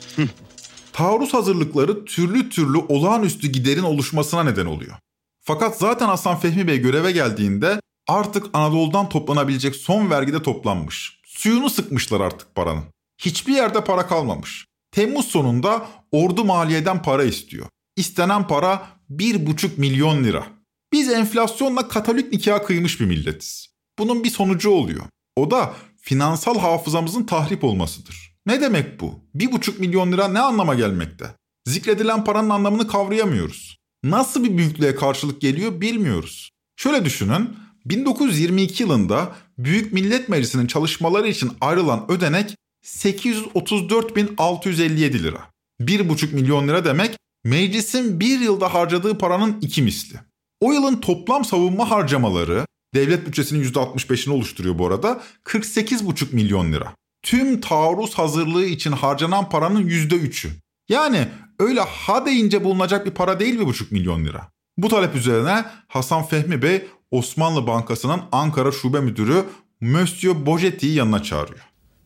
Taarruz 0.93 1.35
hazırlıkları 1.35 2.05
türlü 2.05 2.51
türlü 2.51 2.79
olağanüstü 2.79 3.49
giderin 3.49 3.83
oluşmasına 3.83 4.45
neden 4.45 4.67
oluyor. 4.67 4.97
Fakat 5.45 5.79
zaten 5.79 6.07
Hasan 6.07 6.39
Fehmi 6.39 6.67
Bey 6.67 6.79
göreve 6.79 7.13
geldiğinde 7.13 7.81
artık 8.09 8.47
Anadolu'dan 8.53 9.09
toplanabilecek 9.09 9.77
son 9.77 10.11
vergide 10.11 10.43
toplanmış. 10.43 11.21
Suyunu 11.27 11.71
sıkmışlar 11.71 12.21
artık 12.21 12.55
paranın. 12.55 12.85
Hiçbir 13.19 13.53
yerde 13.53 13.85
para 13.85 14.07
kalmamış. 14.07 14.67
Temmuz 14.93 15.27
sonunda 15.27 15.87
ordu 16.13 16.45
maliyeden 16.45 17.03
para 17.03 17.25
istiyor. 17.25 17.67
İstenen 17.97 18.47
para 18.47 18.87
1,5 19.11 19.71
milyon 19.77 20.25
lira. 20.25 20.47
Biz 20.93 21.13
enflasyonla 21.13 21.89
katolik 21.89 22.33
nikah 22.33 22.67
kıymış 22.67 23.01
bir 23.01 23.07
milletiz. 23.07 23.67
Bunun 23.99 24.25
bir 24.25 24.31
sonucu 24.31 24.71
oluyor. 24.71 25.05
O 25.37 25.51
da 25.51 25.75
finansal 25.97 26.59
hafızamızın 26.59 27.25
tahrip 27.25 27.65
olmasıdır. 27.65 28.37
Ne 28.47 28.61
demek 28.61 29.01
bu? 29.01 29.21
1,5 29.35 29.79
milyon 29.79 30.13
lira 30.13 30.29
ne 30.29 30.41
anlama 30.41 30.75
gelmekte? 30.75 31.35
Zikredilen 31.67 32.25
paranın 32.25 32.51
anlamını 32.51 32.89
kavrayamıyoruz. 32.89 33.82
Nasıl 34.05 34.45
bir 34.45 34.59
büyüklüğe 34.59 34.95
karşılık 34.95 35.41
geliyor 35.41 35.81
bilmiyoruz. 35.81 36.51
Şöyle 36.77 37.05
düşünün, 37.05 37.57
1922 37.85 38.83
yılında 38.83 39.33
Büyük 39.59 39.93
Millet 39.93 40.29
Meclisi'nin 40.29 40.67
çalışmaları 40.67 41.29
için 41.29 41.53
ayrılan 41.61 42.05
ödenek 42.09 42.57
834.657 42.85 45.23
lira. 45.23 45.51
1,5 45.81 46.35
milyon 46.35 46.69
lira 46.69 46.85
demek 46.85 47.17
meclisin 47.45 48.21
bir 48.21 48.41
yılda 48.41 48.75
harcadığı 48.75 49.19
paranın 49.19 49.57
iki 49.61 49.83
misli. 49.83 50.21
O 50.61 50.73
yılın 50.73 51.01
toplam 51.01 51.45
savunma 51.45 51.91
harcamaları 51.91 52.67
devlet 52.95 53.27
bütçesinin 53.27 53.65
%65'ini 53.65 54.31
oluşturuyor 54.31 54.79
bu 54.79 54.87
arada 54.87 55.23
48,5 55.45 56.35
milyon 56.35 56.73
lira. 56.73 56.95
Tüm 57.23 57.61
taarruz 57.61 58.15
hazırlığı 58.15 58.65
için 58.65 58.93
harcanan 58.93 59.49
paranın 59.49 59.89
%3'ü. 59.89 60.51
Yani 60.89 61.29
öyle 61.63 61.81
ha 61.81 62.27
deyince 62.27 62.65
bulunacak 62.65 63.07
bir 63.07 63.11
para 63.11 63.41
değil 63.41 63.61
1,5 63.61 63.85
milyon 63.91 64.25
lira. 64.25 64.49
Bu 64.77 64.89
talep 64.89 65.15
üzerine 65.15 65.65
Hasan 65.89 66.23
Fehmi 66.23 66.63
Bey 66.63 66.83
Osmanlı 67.11 67.67
Bankası'nın 67.67 68.21
Ankara 68.33 68.73
Şube 68.73 69.01
Müdürü 69.01 69.45
Monsieur 69.81 70.47
Bojetti'yi 70.47 70.95
yanına 70.95 71.23
çağırıyor. 71.23 71.61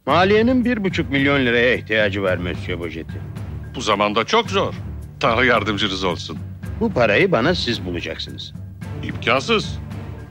Maliyenin 0.06 0.64
bir 0.64 0.84
buçuk 0.84 1.10
milyon 1.10 1.46
liraya 1.46 1.74
ihtiyacı 1.74 2.22
var 2.22 2.36
Monsieur 2.36 2.80
Bojetti. 2.80 3.20
Bu 3.74 3.80
zamanda 3.80 4.24
çok 4.24 4.50
zor. 4.50 4.74
Tanrı 5.20 5.46
yardımcınız 5.46 6.04
olsun. 6.04 6.38
Bu 6.80 6.92
parayı 6.92 7.32
bana 7.32 7.54
siz 7.54 7.84
bulacaksınız. 7.86 8.52
İmkansız. 9.02 9.78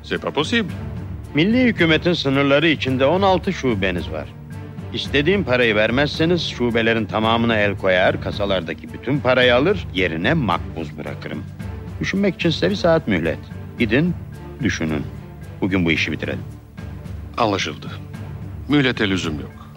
C'est 0.04 0.22
pas 0.22 0.34
possible. 0.34 0.74
Milli 1.34 1.64
hükümetin 1.64 2.14
sınırları 2.14 2.68
içinde 2.68 3.06
16 3.06 3.54
şubeniz 3.54 4.12
var. 4.12 4.28
İstediğim 4.96 5.44
parayı 5.44 5.76
vermezseniz 5.76 6.42
şubelerin 6.42 7.06
tamamına 7.06 7.58
el 7.58 7.78
koyar, 7.78 8.22
kasalardaki 8.22 8.94
bütün 8.94 9.20
parayı 9.20 9.56
alır, 9.56 9.88
yerine 9.94 10.34
makbuz 10.34 10.98
bırakırım. 10.98 11.44
Düşünmek 12.00 12.36
için 12.36 12.50
size 12.50 12.70
bir 12.70 12.76
saat 12.76 13.08
mühlet. 13.08 13.40
Gidin, 13.80 14.14
düşünün. 14.64 15.04
Bugün 15.62 15.86
bu 15.86 15.92
işi 15.92 16.12
bitirelim. 16.12 16.44
Anlaşıldı. 17.38 17.88
Mühlete 18.70 19.10
lüzum 19.10 19.40
yok. 19.40 19.70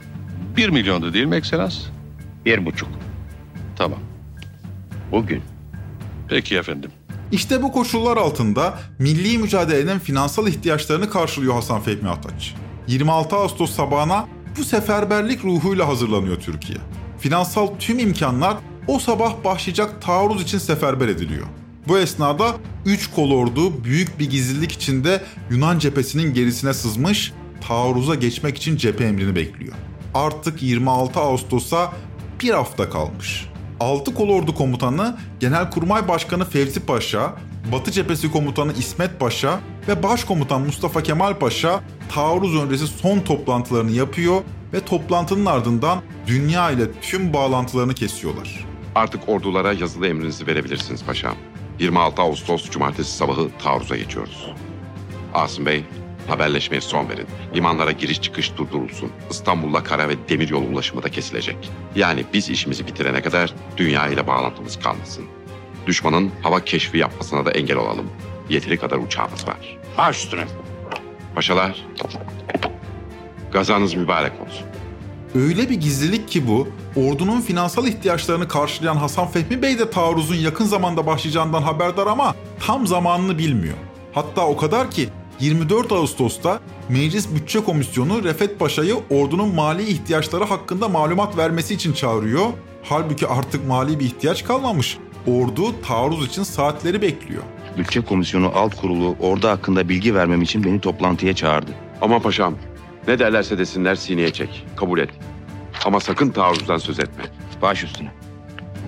Bir 0.57 0.69
milyondu 0.69 1.13
değil 1.13 1.27
mi 1.27 1.37
ekselans? 1.37 1.79
Bir 2.45 2.67
buçuk. 2.67 2.89
Tamam. 3.77 4.01
Bugün. 5.13 5.43
Peki 6.29 6.57
efendim. 6.57 6.91
İşte 7.33 7.63
bu 7.63 7.73
koşullar 7.73 8.17
altında 8.17 8.79
milli 8.99 9.39
mücadelenin 9.39 9.99
finansal 9.99 10.49
ihtiyaçlarını 10.49 11.11
karşılıyor 11.11 11.55
Hasan 11.55 11.81
Fehmi 11.81 12.09
Ataç. 12.09 12.55
26 12.87 13.37
Ağustos 13.37 13.71
sabahına 13.71 14.27
bu 14.59 14.65
seferberlik 14.65 15.45
ruhuyla 15.45 15.89
hazırlanıyor 15.89 16.37
Türkiye. 16.37 16.79
Finansal 17.19 17.67
tüm 17.79 17.99
imkanlar 17.99 18.57
o 18.87 18.99
sabah 18.99 19.45
başlayacak 19.45 20.03
taarruz 20.03 20.43
için 20.43 20.59
seferber 20.59 21.09
ediliyor. 21.09 21.47
Bu 21.89 21.99
esnada 21.99 22.55
3 22.87 23.11
kolordu 23.11 23.85
büyük 23.85 24.19
bir 24.19 24.31
gizlilik 24.31 24.73
içinde 24.73 25.23
Yunan 25.51 25.79
cephesinin 25.79 26.35
gerisine 26.35 26.75
sızmış, 26.75 27.33
taarruza 27.69 28.15
geçmek 28.15 28.57
için 28.57 28.77
cephe 28.77 29.05
emrini 29.05 29.37
bekliyor. 29.37 29.75
Artık 30.15 30.63
26 30.63 31.21
Ağustos'a 31.21 31.93
bir 32.43 32.51
hafta 32.51 32.91
kalmış. 32.91 33.47
6 33.81 34.15
kolordu 34.15 34.55
komutanı 34.55 35.17
Genelkurmay 35.41 36.09
Başkanı 36.09 36.45
Fevzi 36.45 36.81
Paşa, 36.81 37.35
Batı 37.73 37.91
Cephesi 37.93 38.33
Komutanı 38.33 38.73
İsmet 38.73 39.21
Paşa 39.21 39.61
ve 39.89 40.03
Başkomutan 40.03 40.61
Mustafa 40.61 41.03
Kemal 41.03 41.39
Paşa 41.39 41.81
taarruz 42.15 42.57
öncesi 42.57 42.87
son 42.87 43.21
toplantılarını 43.21 43.91
yapıyor 43.91 44.41
ve 44.73 44.81
toplantının 44.81 45.47
ardından 45.47 46.03
dünya 46.27 46.71
ile 46.71 46.93
tüm 47.01 47.33
bağlantılarını 47.33 47.95
kesiyorlar. 47.95 48.67
Artık 48.95 49.29
ordulara 49.29 49.73
yazılı 49.73 50.07
emrinizi 50.07 50.47
verebilirsiniz 50.47 51.05
paşam. 51.05 51.35
26 51.79 52.23
Ağustos 52.23 52.71
Cumartesi 52.71 53.17
sabahı 53.17 53.49
taarruza 53.63 53.97
geçiyoruz. 53.97 54.53
Asım 55.35 55.67
Bey, 55.67 55.85
haberleşmeye 56.29 56.81
son 56.81 57.09
verin. 57.09 57.27
Limanlara 57.55 57.93
giriş 57.93 58.23
çıkış 58.23 58.57
durdurulsun. 58.57 59.11
İstanbul'la 59.31 59.85
kara 59.85 60.09
ve 60.09 60.29
demiryolu 60.29 60.67
ulaşımı 60.67 61.03
da 61.03 61.09
kesilecek. 61.09 61.71
Yani 61.95 62.25
biz 62.35 62.51
işimizi 62.51 62.87
bitirene 62.87 63.23
kadar 63.23 63.55
dünya 63.77 64.09
ile 64.09 64.27
bağlantımız 64.27 64.79
kalmasın. 64.79 65.38
Düşmanın 65.89 66.31
hava 66.43 66.65
keşfi 66.65 66.99
yapmasına 66.99 67.47
da 67.47 67.51
engel 67.51 67.77
olalım. 67.77 68.07
Yeteri 68.49 68.79
kadar 68.79 68.97
uçağımız 68.97 69.49
var. 69.49 69.79
Baş 69.99 70.25
üstüne. 70.25 70.45
Paşalar, 71.35 71.87
gazanız 73.53 73.95
mübarek 73.95 74.33
olsun. 74.47 74.67
Öyle 75.35 75.71
bir 75.71 75.75
gizlilik 75.75 76.29
ki 76.29 76.49
bu, 76.49 76.69
ordunun 76.97 77.41
finansal 77.41 77.87
ihtiyaçlarını 77.87 78.49
karşılayan 78.49 78.97
Hasan 78.97 79.29
Fehmi 79.29 79.63
Bey 79.63 79.79
de 79.79 79.91
taarruzun 79.91 80.35
yakın 80.35 80.65
zamanda 80.65 81.07
başlayacağından 81.07 81.63
haberdar 81.63 82.07
ama 82.07 82.35
tam 82.67 82.87
zamanını 82.87 83.39
bilmiyor. 83.39 83.77
Hatta 84.13 84.47
o 84.47 84.57
kadar 84.57 84.91
ki 84.91 85.09
24 85.41 85.93
Ağustos'ta 85.93 86.61
Meclis 86.89 87.35
Bütçe 87.35 87.61
Komisyonu 87.65 88.25
Refet 88.25 88.59
Paşa'yı 88.59 88.97
ordunun 89.11 89.55
mali 89.55 89.83
ihtiyaçları 89.83 90.45
hakkında 90.45 90.89
malumat 90.89 91.37
vermesi 91.37 91.75
için 91.75 91.93
çağırıyor. 91.93 92.47
Halbuki 92.83 93.27
artık 93.27 93.67
mali 93.69 94.01
bir 94.01 94.05
ihtiyaç 94.05 94.45
kalmamış. 94.45 94.99
Ordu 95.27 95.81
taarruz 95.83 96.27
için 96.27 96.43
saatleri 96.43 97.03
bekliyor. 97.03 97.43
Bütçe 97.79 98.01
Komisyonu 98.01 98.53
Alt 98.55 98.77
Kurulu 98.77 99.17
ordu 99.21 99.49
hakkında 99.49 99.89
bilgi 99.89 100.15
vermem 100.15 100.43
için 100.43 100.65
beni 100.65 100.81
toplantıya 100.81 101.35
çağırdı. 101.35 101.71
Ama 102.01 102.19
paşam, 102.19 102.55
ne 103.09 103.19
derlerse 103.19 103.59
desinler 103.59 103.95
sineye 103.95 104.33
çek. 104.33 104.67
Kabul 104.77 104.99
et. 104.99 105.11
Ama 105.85 106.01
sakın 106.01 106.31
taarruzdan 106.31 106.79
söz 106.79 107.01
etme. 107.01 107.25
Baş 107.63 107.85
üstüne. 107.85 108.13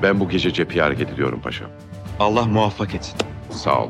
Ben 0.03 0.21
bu 0.21 0.29
gece 0.29 0.53
cepheye 0.53 0.83
hareket 0.83 1.11
ediyorum 1.11 1.41
paşam. 1.43 1.71
Allah 2.19 2.45
muvaffak 2.45 2.95
etsin. 2.95 3.15
Sağ 3.51 3.85
ol. 3.85 3.89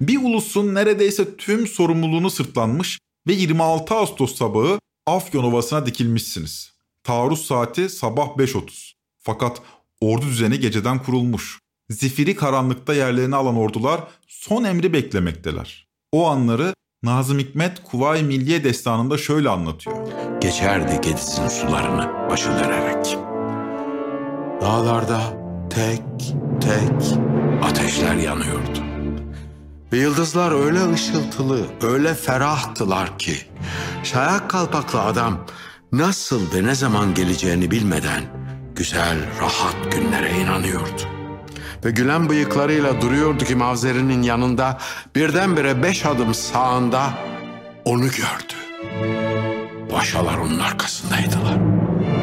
Bir 0.00 0.22
ulusun 0.22 0.74
neredeyse 0.74 1.36
tüm 1.36 1.66
sorumluluğunu 1.66 2.30
sırtlanmış 2.30 2.98
ve 3.28 3.32
26 3.32 3.94
Ağustos 3.94 4.34
sabahı 4.34 4.78
Afyon 5.06 5.44
Ovası'na 5.44 5.86
dikilmişsiniz. 5.86 6.72
Taarruz 7.04 7.46
saati 7.46 7.88
sabah 7.88 8.26
5.30. 8.26 8.92
Fakat 9.18 9.62
ordu 10.04 10.26
düzeni 10.26 10.60
geceden 10.60 11.02
kurulmuş. 11.02 11.58
Zifiri 11.90 12.36
karanlıkta 12.36 12.94
yerlerini 12.94 13.36
alan 13.36 13.56
ordular 13.56 14.00
son 14.28 14.64
emri 14.64 14.92
beklemekteler. 14.92 15.86
O 16.12 16.26
anları 16.26 16.74
Nazım 17.02 17.38
Hikmet 17.38 17.84
Kuvayi 17.84 18.22
Milliye 18.22 18.64
Destanı'nda 18.64 19.18
şöyle 19.18 19.48
anlatıyor. 19.48 19.96
Geçerdi 20.40 21.00
Gediz'in 21.02 21.48
sularını 21.48 22.30
başı 22.30 22.48
dönerek. 22.48 23.16
Dağlarda 24.60 25.20
tek 25.70 26.02
tek 26.60 27.18
ateşler 27.62 28.14
yanıyordu. 28.14 28.78
Ve 29.92 29.98
yıldızlar 29.98 30.64
öyle 30.64 30.92
ışıltılı, 30.92 31.66
öyle 31.82 32.14
ferahtılar 32.14 33.18
ki 33.18 33.34
şayak 34.02 34.50
kalpaklı 34.50 35.02
adam 35.02 35.46
nasıl 35.92 36.54
ve 36.54 36.64
ne 36.64 36.74
zaman 36.74 37.14
geleceğini 37.14 37.70
bilmeden 37.70 38.43
güzel, 38.76 39.18
rahat 39.40 39.92
günlere 39.92 40.30
inanıyordu. 40.30 41.02
Ve 41.84 41.90
gülen 41.90 42.28
bıyıklarıyla 42.28 43.00
duruyordu 43.00 43.44
ki 43.44 43.54
Mavzeri'nin 43.54 44.22
yanında 44.22 44.78
birdenbire 45.14 45.82
beş 45.82 46.06
adım 46.06 46.34
sağında 46.34 47.10
onu 47.84 48.04
gördü. 48.04 48.54
Paşalar 49.90 50.38
onun 50.38 50.58
arkasındaydılar. 50.58 51.56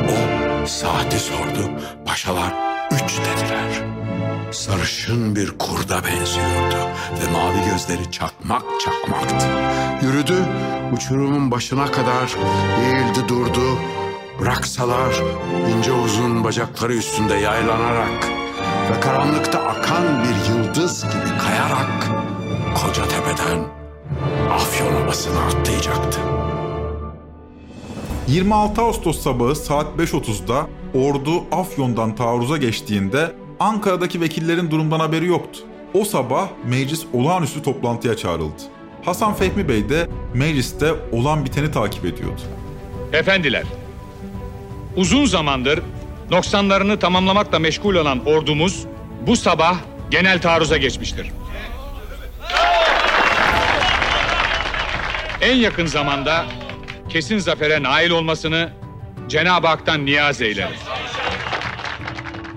O 0.09 0.67
saati 0.67 1.19
sordu. 1.19 1.71
Paşalar 2.05 2.53
üç 2.91 3.17
dediler. 3.17 3.83
Sarışın 4.51 5.35
bir 5.35 5.57
kurda 5.57 6.03
benziyordu 6.03 6.89
ve 7.21 7.31
mavi 7.31 7.71
gözleri 7.71 8.11
çakmak 8.11 8.63
çakmaktı. 8.85 9.47
Yürüdü, 10.01 10.35
uçurumun 10.93 11.51
başına 11.51 11.91
kadar 11.91 12.35
eğildi 12.83 13.27
durdu. 13.27 13.77
Bıraksalar 14.41 15.15
ince 15.77 15.91
uzun 15.91 16.43
bacakları 16.43 16.93
üstünde 16.93 17.33
yaylanarak 17.33 18.29
ve 18.91 18.99
karanlıkta 18.99 19.59
akan 19.59 20.03
bir 20.23 20.49
yıldız 20.53 21.03
gibi 21.03 21.37
kayarak 21.37 22.09
koca 22.75 23.03
tepeden 23.03 23.59
Afyon 24.51 25.03
Ovası'na 25.03 25.39
atlayacaktı. 25.39 26.19
26 28.27 28.81
Ağustos 28.81 29.21
sabahı 29.21 29.55
saat 29.55 29.87
5.30'da 29.97 30.67
ordu 30.93 31.43
Afyon'dan 31.51 32.15
taarruza 32.15 32.57
geçtiğinde 32.57 33.31
Ankara'daki 33.59 34.21
vekillerin 34.21 34.71
durumdan 34.71 34.99
haberi 34.99 35.27
yoktu. 35.27 35.59
O 35.93 36.05
sabah 36.05 36.47
meclis 36.65 37.05
olağanüstü 37.13 37.63
toplantıya 37.63 38.17
çağrıldı. 38.17 38.61
Hasan 39.05 39.33
Fehmi 39.33 39.69
Bey 39.69 39.89
de 39.89 40.07
mecliste 40.33 40.93
olan 41.11 41.45
biteni 41.45 41.71
takip 41.71 42.05
ediyordu. 42.05 42.41
Efendiler, 43.13 43.63
uzun 44.95 45.25
zamandır 45.25 45.79
noksanlarını 46.31 46.99
tamamlamakla 46.99 47.59
meşgul 47.59 47.95
olan 47.95 48.25
ordumuz 48.25 48.85
bu 49.27 49.35
sabah 49.35 49.77
genel 50.11 50.41
taarruza 50.41 50.77
geçmiştir. 50.77 51.31
En 55.41 55.55
yakın 55.55 55.85
zamanda 55.85 56.45
kesin 57.09 57.37
zafere 57.37 57.83
nail 57.83 58.09
olmasını 58.09 58.69
Cenab-ı 59.29 59.67
Hak'tan 59.67 60.05
niyaz 60.05 60.41
eyleriz. 60.41 60.79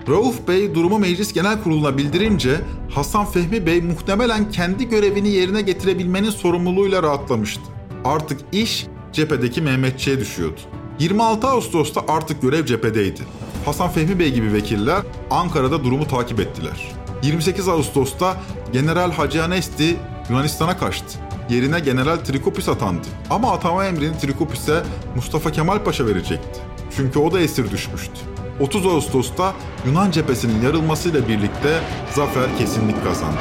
Rauf 0.09 0.47
Bey 0.47 0.75
durumu 0.75 0.99
meclis 0.99 1.33
genel 1.33 1.63
kuruluna 1.63 1.97
bildirince 1.97 2.55
Hasan 2.95 3.25
Fehmi 3.25 3.65
Bey 3.65 3.81
muhtemelen 3.81 4.51
kendi 4.51 4.89
görevini 4.89 5.29
yerine 5.29 5.61
getirebilmenin 5.61 6.29
sorumluluğuyla 6.29 7.03
rahatlamıştı. 7.03 7.61
Artık 8.05 8.39
iş 8.51 8.85
cephedeki 9.13 9.61
Mehmetçiğe 9.61 10.19
düşüyordu. 10.19 10.61
26 10.99 11.47
Ağustos'ta 11.47 12.01
artık 12.07 12.41
görev 12.41 12.65
cephedeydi. 12.65 13.21
Hasan 13.65 13.89
Fehmi 13.89 14.19
Bey 14.19 14.33
gibi 14.33 14.53
vekiller 14.53 15.01
Ankara'da 15.31 15.83
durumu 15.83 16.07
takip 16.07 16.39
ettiler. 16.39 16.91
28 17.23 17.67
Ağustos'ta 17.67 18.37
General 18.73 19.11
Hacı 19.11 19.43
Anesti 19.43 19.95
Yunanistan'a 20.29 20.77
kaçtı. 20.77 21.19
Yerine 21.49 21.79
General 21.79 22.17
Trikopis 22.17 22.69
atandı. 22.69 23.07
Ama 23.29 23.51
atama 23.51 23.85
emrini 23.85 24.17
Trikopis'e 24.17 24.83
Mustafa 25.15 25.51
Kemal 25.51 25.79
Paşa 25.79 26.05
verecekti. 26.05 26.59
Çünkü 26.95 27.19
o 27.19 27.31
da 27.31 27.39
esir 27.39 27.71
düşmüştü. 27.71 28.19
30 28.59 28.85
Ağustos'ta 28.85 29.53
Yunan 29.87 30.11
cephesinin 30.11 30.61
yarılmasıyla 30.61 31.27
birlikte 31.27 31.79
zafer 32.13 32.57
kesinlik 32.57 33.03
kazandı. 33.03 33.37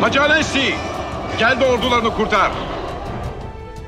Hacı 0.00 0.22
Alensi, 0.22 0.74
gel 1.38 1.60
de 1.60 1.64
ordularını 1.64 2.16
kurtar. 2.16 2.52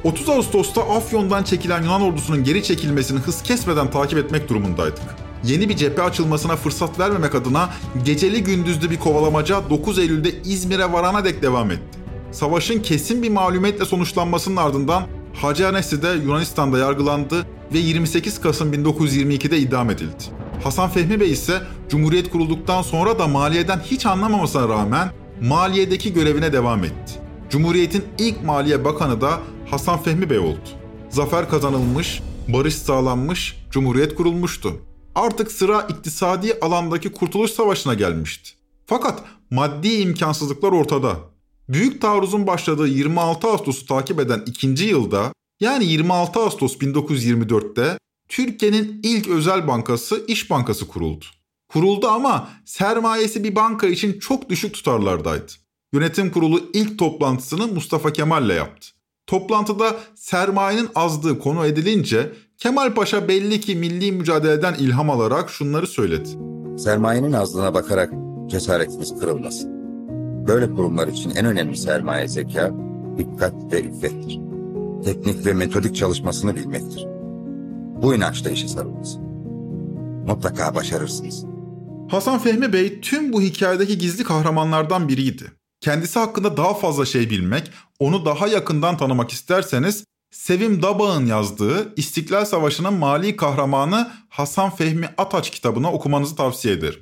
30 0.06 0.28
Ağustos'ta 0.28 0.82
Afyon'dan 0.82 1.42
çekilen 1.42 1.82
Yunan 1.82 2.02
ordusunun 2.02 2.44
geri 2.44 2.62
çekilmesini 2.62 3.18
hız 3.18 3.42
kesmeden 3.42 3.90
takip 3.90 4.18
etmek 4.18 4.48
durumundaydık. 4.48 5.02
Yeni 5.44 5.68
bir 5.68 5.76
cephe 5.76 6.02
açılmasına 6.02 6.56
fırsat 6.56 6.98
vermemek 6.98 7.34
adına 7.34 7.70
geceli 8.04 8.44
gündüzlü 8.44 8.90
bir 8.90 8.98
kovalamaca 8.98 9.70
9 9.70 9.98
Eylül'de 9.98 10.30
İzmir'e 10.42 10.92
varana 10.92 11.24
dek 11.24 11.42
devam 11.42 11.70
etti. 11.70 11.98
Savaşın 12.32 12.82
kesin 12.82 13.22
bir 13.22 13.30
mağlumiyetle 13.30 13.84
sonuçlanmasının 13.84 14.56
ardından 14.56 15.02
Hacı 15.34 15.68
Anesi 15.68 16.02
de 16.02 16.08
Yunanistan'da 16.08 16.78
yargılandı 16.78 17.46
ve 17.72 17.78
28 17.78 18.40
Kasım 18.40 18.72
1922'de 18.72 19.58
idam 19.58 19.90
edildi. 19.90 20.24
Hasan 20.64 20.88
Fehmi 20.90 21.20
Bey 21.20 21.30
ise 21.30 21.60
Cumhuriyet 21.88 22.30
kurulduktan 22.30 22.82
sonra 22.82 23.18
da 23.18 23.26
maliyeden 23.26 23.78
hiç 23.78 24.06
anlamamasına 24.06 24.68
rağmen 24.68 25.08
maliyedeki 25.42 26.12
görevine 26.12 26.52
devam 26.52 26.84
etti. 26.84 27.12
Cumhuriyet'in 27.50 28.04
ilk 28.18 28.44
Maliye 28.44 28.84
Bakanı 28.84 29.20
da 29.20 29.40
Hasan 29.70 30.02
Fehmi 30.02 30.30
Bey 30.30 30.38
oldu. 30.38 30.68
Zafer 31.10 31.50
kazanılmış, 31.50 32.22
barış 32.48 32.74
sağlanmış, 32.74 33.56
Cumhuriyet 33.70 34.14
kurulmuştu. 34.14 34.72
Artık 35.14 35.52
sıra 35.52 35.80
iktisadi 35.80 36.58
alandaki 36.60 37.12
Kurtuluş 37.12 37.50
Savaşı'na 37.50 37.94
gelmişti. 37.94 38.50
Fakat 38.86 39.24
maddi 39.50 39.88
imkansızlıklar 39.88 40.72
ortada. 40.72 41.16
Büyük 41.68 42.02
taarruzun 42.02 42.46
başladığı 42.46 42.88
26 42.88 43.48
Ağustos'u 43.48 43.86
takip 43.86 44.20
eden 44.20 44.42
ikinci 44.46 44.84
yılda 44.84 45.32
yani 45.60 45.84
26 45.84 46.40
Ağustos 46.40 46.76
1924'te 46.76 47.98
Türkiye'nin 48.28 49.00
ilk 49.02 49.28
özel 49.28 49.68
bankası 49.68 50.24
İş 50.28 50.50
Bankası 50.50 50.88
kuruldu. 50.88 51.24
Kuruldu 51.68 52.08
ama 52.08 52.48
sermayesi 52.64 53.44
bir 53.44 53.56
banka 53.56 53.86
için 53.86 54.18
çok 54.18 54.50
düşük 54.50 54.74
tutarlardaydı. 54.74 55.52
Yönetim 55.92 56.30
kurulu 56.32 56.70
ilk 56.72 56.98
toplantısını 56.98 57.66
Mustafa 57.66 58.12
Kemal'le 58.12 58.54
yaptı. 58.54 58.95
Toplantıda 59.26 59.96
sermayenin 60.14 60.88
azlığı 60.94 61.38
konu 61.38 61.66
edilince 61.66 62.32
Kemal 62.58 62.94
Paşa 62.94 63.28
belli 63.28 63.60
ki 63.60 63.76
milli 63.76 64.12
mücadeleden 64.12 64.74
ilham 64.74 65.10
alarak 65.10 65.50
şunları 65.50 65.86
söyledi. 65.86 66.28
Sermayenin 66.78 67.32
azlığına 67.32 67.74
bakarak 67.74 68.12
cesaretimiz 68.46 69.20
kırılmasın. 69.20 69.70
Böyle 70.48 70.70
kurumlar 70.70 71.08
için 71.08 71.30
en 71.30 71.46
önemli 71.46 71.76
sermaye 71.76 72.28
zeka, 72.28 72.72
dikkat 73.18 73.72
ve 73.72 73.82
iffettir. 73.82 74.40
Teknik 75.04 75.46
ve 75.46 75.52
metodik 75.52 75.96
çalışmasını 75.96 76.56
bilmektir. 76.56 77.06
Bu 78.02 78.14
inançla 78.14 78.50
işe 78.50 78.68
sarılınız. 78.68 79.16
Mutlaka 80.26 80.74
başarırsınız. 80.74 81.44
Hasan 82.08 82.38
Fehmi 82.38 82.72
Bey 82.72 83.00
tüm 83.00 83.32
bu 83.32 83.42
hikayedeki 83.42 83.98
gizli 83.98 84.24
kahramanlardan 84.24 85.08
biriydi. 85.08 85.55
Kendisi 85.80 86.18
hakkında 86.18 86.56
daha 86.56 86.74
fazla 86.74 87.06
şey 87.06 87.30
bilmek, 87.30 87.70
onu 87.98 88.24
daha 88.24 88.46
yakından 88.46 88.96
tanımak 88.96 89.30
isterseniz 89.30 90.04
Sevim 90.30 90.82
Dabağ'ın 90.82 91.26
yazdığı 91.26 91.94
İstiklal 91.96 92.44
Savaşı'nın 92.44 92.94
mali 92.94 93.36
kahramanı 93.36 94.10
Hasan 94.28 94.70
Fehmi 94.70 95.08
Ataç 95.18 95.50
kitabını 95.50 95.92
okumanızı 95.92 96.36
tavsiye 96.36 96.74
ederim. 96.74 97.00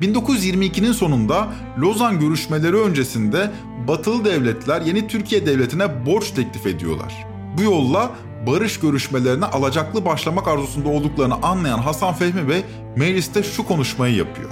1922'nin 0.00 0.92
sonunda 0.92 1.48
Lozan 1.78 2.20
görüşmeleri 2.20 2.76
öncesinde 2.76 3.50
batılı 3.88 4.24
devletler 4.24 4.80
yeni 4.80 5.08
Türkiye 5.08 5.46
devletine 5.46 6.06
borç 6.06 6.30
teklif 6.30 6.66
ediyorlar. 6.66 7.26
Bu 7.58 7.62
yolla 7.62 8.10
barış 8.46 8.80
görüşmelerine 8.80 9.44
alacaklı 9.44 10.04
başlamak 10.04 10.48
arzusunda 10.48 10.88
olduklarını 10.88 11.34
anlayan 11.34 11.78
Hasan 11.78 12.14
Fehmi 12.14 12.48
Bey 12.48 12.64
mecliste 12.96 13.42
şu 13.42 13.66
konuşmayı 13.66 14.14
yapıyor. 14.14 14.50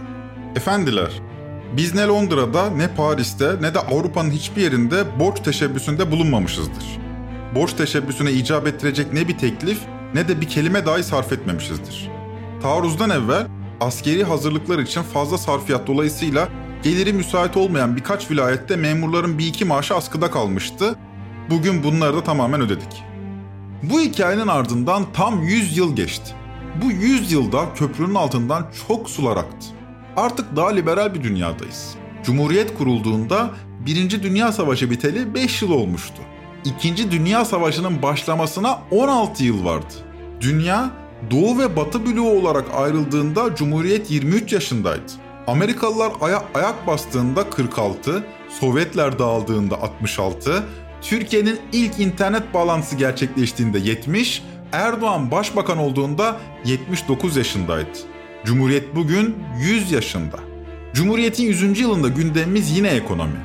Efendiler, 0.56 1.10
biz 1.76 1.94
ne 1.94 2.06
Londra'da 2.06 2.70
ne 2.70 2.88
Paris'te 2.88 3.56
ne 3.60 3.74
de 3.74 3.78
Avrupa'nın 3.78 4.30
hiçbir 4.30 4.62
yerinde 4.62 5.20
borç 5.20 5.40
teşebbüsünde 5.40 6.10
bulunmamışızdır. 6.10 6.98
Borç 7.54 7.72
teşebbüsüne 7.72 8.32
icap 8.32 8.66
ettirecek 8.66 9.12
ne 9.12 9.28
bir 9.28 9.38
teklif 9.38 9.78
ne 10.14 10.28
de 10.28 10.40
bir 10.40 10.48
kelime 10.48 10.86
dahi 10.86 11.02
sarf 11.02 11.32
etmemişizdir. 11.32 12.10
Taarruzdan 12.62 13.10
evvel 13.10 13.46
askeri 13.80 14.24
hazırlıklar 14.24 14.78
için 14.78 15.02
fazla 15.02 15.38
sarfiyat 15.38 15.86
dolayısıyla 15.86 16.48
geliri 16.82 17.12
müsait 17.12 17.56
olmayan 17.56 17.96
birkaç 17.96 18.30
vilayette 18.30 18.76
memurların 18.76 19.38
bir 19.38 19.46
iki 19.46 19.64
maaşı 19.64 19.94
askıda 19.94 20.30
kalmıştı. 20.30 20.94
Bugün 21.50 21.82
bunları 21.82 22.16
da 22.16 22.24
tamamen 22.24 22.60
ödedik. 22.60 23.04
Bu 23.82 24.00
hikayenin 24.00 24.46
ardından 24.46 25.04
tam 25.12 25.42
100 25.42 25.76
yıl 25.76 25.96
geçti. 25.96 26.34
Bu 26.82 26.90
100 26.90 27.32
yılda 27.32 27.74
köprünün 27.74 28.14
altından 28.14 28.66
çok 28.88 29.10
sular 29.10 29.36
aktı. 29.36 29.77
Artık 30.18 30.56
daha 30.56 30.70
liberal 30.70 31.14
bir 31.14 31.22
dünyadayız. 31.22 31.94
Cumhuriyet 32.24 32.78
kurulduğunda 32.78 33.50
1. 33.86 34.22
Dünya 34.22 34.52
Savaşı 34.52 34.90
biteli 34.90 35.34
5 35.34 35.62
yıl 35.62 35.70
olmuştu. 35.70 36.22
İkinci 36.64 37.10
Dünya 37.10 37.44
Savaşı'nın 37.44 38.02
başlamasına 38.02 38.78
16 38.90 39.44
yıl 39.44 39.64
vardı. 39.64 39.94
Dünya 40.40 40.90
Doğu 41.30 41.58
ve 41.58 41.76
Batı 41.76 42.06
bloğu 42.06 42.40
olarak 42.40 42.64
ayrıldığında 42.74 43.54
Cumhuriyet 43.56 44.10
23 44.10 44.52
yaşındaydı. 44.52 45.12
Amerikalılar 45.46 46.12
aya 46.20 46.44
ayak 46.54 46.86
bastığında 46.86 47.50
46, 47.50 48.26
Sovyetler 48.60 49.18
dağıldığında 49.18 49.82
66, 49.82 50.64
Türkiye'nin 51.02 51.60
ilk 51.72 52.00
internet 52.00 52.54
bağlantısı 52.54 52.96
gerçekleştiğinde 52.96 53.78
70, 53.78 54.42
Erdoğan 54.72 55.30
başbakan 55.30 55.78
olduğunda 55.78 56.36
79 56.64 57.36
yaşındaydı. 57.36 58.17
Cumhuriyet 58.44 58.94
bugün 58.94 59.36
100 59.58 59.92
yaşında. 59.92 60.36
Cumhuriyet'in 60.94 61.44
100. 61.44 61.80
yılında 61.80 62.08
gündemimiz 62.08 62.76
yine 62.76 62.88
ekonomi. 62.88 63.38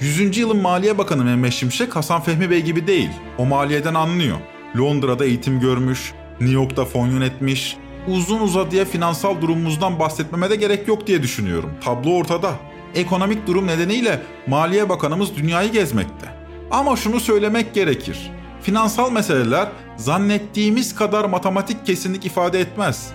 100. 0.00 0.38
yılın 0.38 0.56
Maliye 0.56 0.98
Bakanı 0.98 1.24
Mehmet 1.24 1.52
Şimşek 1.52 1.96
Hasan 1.96 2.20
Fehmi 2.20 2.50
Bey 2.50 2.62
gibi 2.62 2.86
değil. 2.86 3.10
O 3.38 3.46
maliyeden 3.46 3.94
anlıyor. 3.94 4.36
Londra'da 4.78 5.24
eğitim 5.24 5.60
görmüş, 5.60 6.12
New 6.40 6.54
York'ta 6.54 6.84
fon 6.84 7.06
yönetmiş. 7.06 7.76
Uzun 8.08 8.40
uzadıya 8.40 8.84
finansal 8.84 9.40
durumumuzdan 9.40 9.98
bahsetmeme 9.98 10.50
de 10.50 10.56
gerek 10.56 10.88
yok 10.88 11.06
diye 11.06 11.22
düşünüyorum. 11.22 11.70
Tablo 11.84 12.10
ortada. 12.10 12.52
Ekonomik 12.94 13.46
durum 13.46 13.66
nedeniyle 13.66 14.22
Maliye 14.46 14.88
Bakanımız 14.88 15.36
dünyayı 15.36 15.72
gezmekte. 15.72 16.26
Ama 16.70 16.96
şunu 16.96 17.20
söylemek 17.20 17.74
gerekir. 17.74 18.30
Finansal 18.62 19.12
meseleler 19.12 19.68
zannettiğimiz 19.96 20.94
kadar 20.94 21.24
matematik 21.24 21.86
kesinlik 21.86 22.26
ifade 22.26 22.60
etmez. 22.60 23.12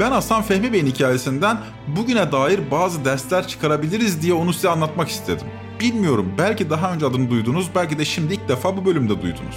Ben 0.00 0.10
Hasan 0.12 0.42
Fehmi 0.42 0.72
Bey'in 0.72 0.86
hikayesinden 0.86 1.58
bugüne 1.96 2.32
dair 2.32 2.70
bazı 2.70 3.04
dersler 3.04 3.48
çıkarabiliriz 3.48 4.22
diye 4.22 4.34
onu 4.34 4.52
size 4.52 4.68
anlatmak 4.68 5.08
istedim. 5.08 5.46
Bilmiyorum 5.80 6.34
belki 6.38 6.70
daha 6.70 6.92
önce 6.92 7.06
adını 7.06 7.30
duydunuz 7.30 7.70
belki 7.74 7.98
de 7.98 8.04
şimdi 8.04 8.34
ilk 8.34 8.48
defa 8.48 8.76
bu 8.76 8.84
bölümde 8.84 9.22
duydunuz. 9.22 9.56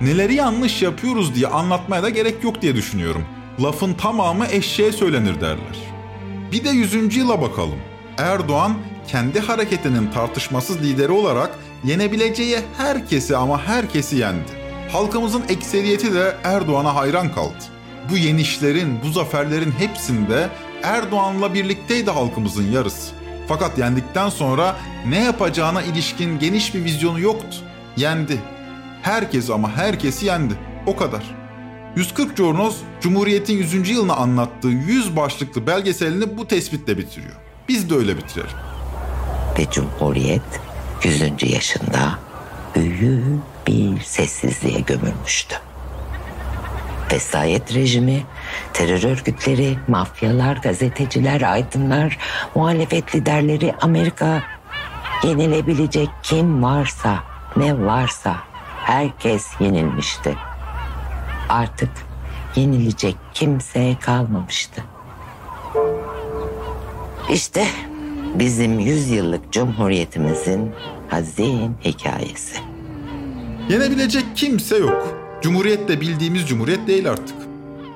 Neleri 0.00 0.34
yanlış 0.34 0.82
yapıyoruz 0.82 1.34
diye 1.34 1.46
anlatmaya 1.46 2.02
da 2.02 2.08
gerek 2.08 2.44
yok 2.44 2.62
diye 2.62 2.74
düşünüyorum. 2.76 3.24
Lafın 3.62 3.94
tamamı 3.94 4.46
eşeğe 4.46 4.92
söylenir 4.92 5.40
derler. 5.40 5.92
Bir 6.52 6.64
de 6.64 6.70
100. 6.70 7.16
yıla 7.16 7.40
bakalım. 7.40 7.78
Erdoğan 8.18 8.74
kendi 9.08 9.40
hareketinin 9.40 10.10
tartışmasız 10.10 10.82
lideri 10.82 11.12
olarak 11.12 11.58
yenebileceği 11.84 12.58
herkesi 12.78 13.36
ama 13.36 13.62
herkesi 13.62 14.16
yendi. 14.16 14.62
Halkımızın 14.92 15.42
ekseriyeti 15.48 16.14
de 16.14 16.36
Erdoğan'a 16.44 16.94
hayran 16.94 17.34
kaldı. 17.34 17.71
Bu 18.10 18.16
yenişlerin, 18.16 18.98
bu 19.04 19.12
zaferlerin 19.12 19.72
hepsinde 19.78 20.48
Erdoğan'la 20.82 21.54
birlikteydi 21.54 22.10
halkımızın 22.10 22.70
yarısı. 22.70 23.14
Fakat 23.48 23.78
yendikten 23.78 24.28
sonra 24.28 24.76
ne 25.08 25.24
yapacağına 25.24 25.82
ilişkin 25.82 26.38
geniş 26.38 26.74
bir 26.74 26.84
vizyonu 26.84 27.20
yoktu. 27.20 27.56
Yendi. 27.96 28.40
Herkes 29.02 29.50
ama 29.50 29.76
herkesi 29.76 30.26
yendi. 30.26 30.54
O 30.86 30.96
kadar. 30.96 31.22
140 31.96 32.36
Cornoz, 32.36 32.76
Cumhuriyet'in 33.00 33.58
100. 33.58 33.88
yılını 33.88 34.16
anlattığı 34.16 34.68
100 34.68 35.16
başlıklı 35.16 35.66
belgeselini 35.66 36.38
bu 36.38 36.48
tespitle 36.48 36.98
bitiriyor. 36.98 37.34
Biz 37.68 37.90
de 37.90 37.94
öyle 37.94 38.16
bitirelim. 38.16 38.56
Ve 39.58 39.70
Cumhuriyet 39.70 40.42
100. 41.04 41.22
yaşında 41.52 42.18
büyük 42.74 43.42
bir 43.66 44.00
sessizliğe 44.00 44.80
gömülmüştü. 44.80 45.56
Vesayet 47.12 47.74
rejimi, 47.74 48.22
terör 48.72 49.02
örgütleri, 49.02 49.78
mafyalar, 49.88 50.56
gazeteciler, 50.56 51.52
aydınlar, 51.52 52.18
muhalefet 52.54 53.14
liderleri, 53.14 53.74
Amerika 53.80 54.42
yenilebilecek 55.24 56.08
kim 56.22 56.62
varsa, 56.62 57.18
ne 57.56 57.86
varsa 57.86 58.36
herkes 58.84 59.46
yenilmişti. 59.60 60.36
Artık 61.48 61.90
yenilecek 62.56 63.16
kimse 63.34 63.96
kalmamıştı. 64.00 64.84
İşte 67.32 67.66
bizim 68.34 68.78
yüzyıllık 68.80 69.52
cumhuriyetimizin 69.52 70.72
hazin 71.08 71.76
hikayesi. 71.84 72.58
Yenebilecek 73.68 74.24
kimse 74.36 74.76
yok. 74.76 75.21
Cumhuriyet 75.42 75.88
de 75.88 76.00
bildiğimiz 76.00 76.48
cumhuriyet 76.48 76.86
değil 76.86 77.10
artık. 77.10 77.36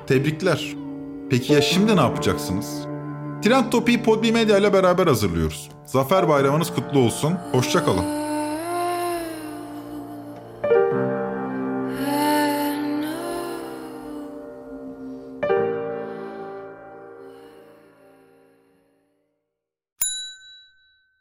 Tebrikler. 0.07 0.75
Peki 1.29 1.53
ya 1.53 1.61
şimdi 1.61 1.95
ne 1.95 2.01
yapacaksınız? 2.01 2.65
Trend 3.43 3.71
Topi'yi 3.71 4.03
Podbi 4.03 4.31
Medya 4.31 4.57
ile 4.57 4.73
beraber 4.73 5.07
hazırlıyoruz. 5.07 5.69
Zafer 5.85 6.29
bayramınız 6.29 6.73
kutlu 6.75 6.99
olsun. 6.99 7.33
Hoşçakalın. 7.51 8.05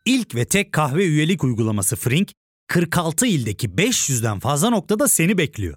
İlk 0.04 0.34
ve 0.34 0.44
tek 0.44 0.72
kahve 0.72 1.04
üyelik 1.04 1.44
uygulaması 1.44 1.96
Frink, 1.96 2.32
46 2.68 3.26
ildeki 3.26 3.68
500'den 3.68 4.38
fazla 4.38 4.70
noktada 4.70 5.08
seni 5.08 5.38
bekliyor. 5.38 5.76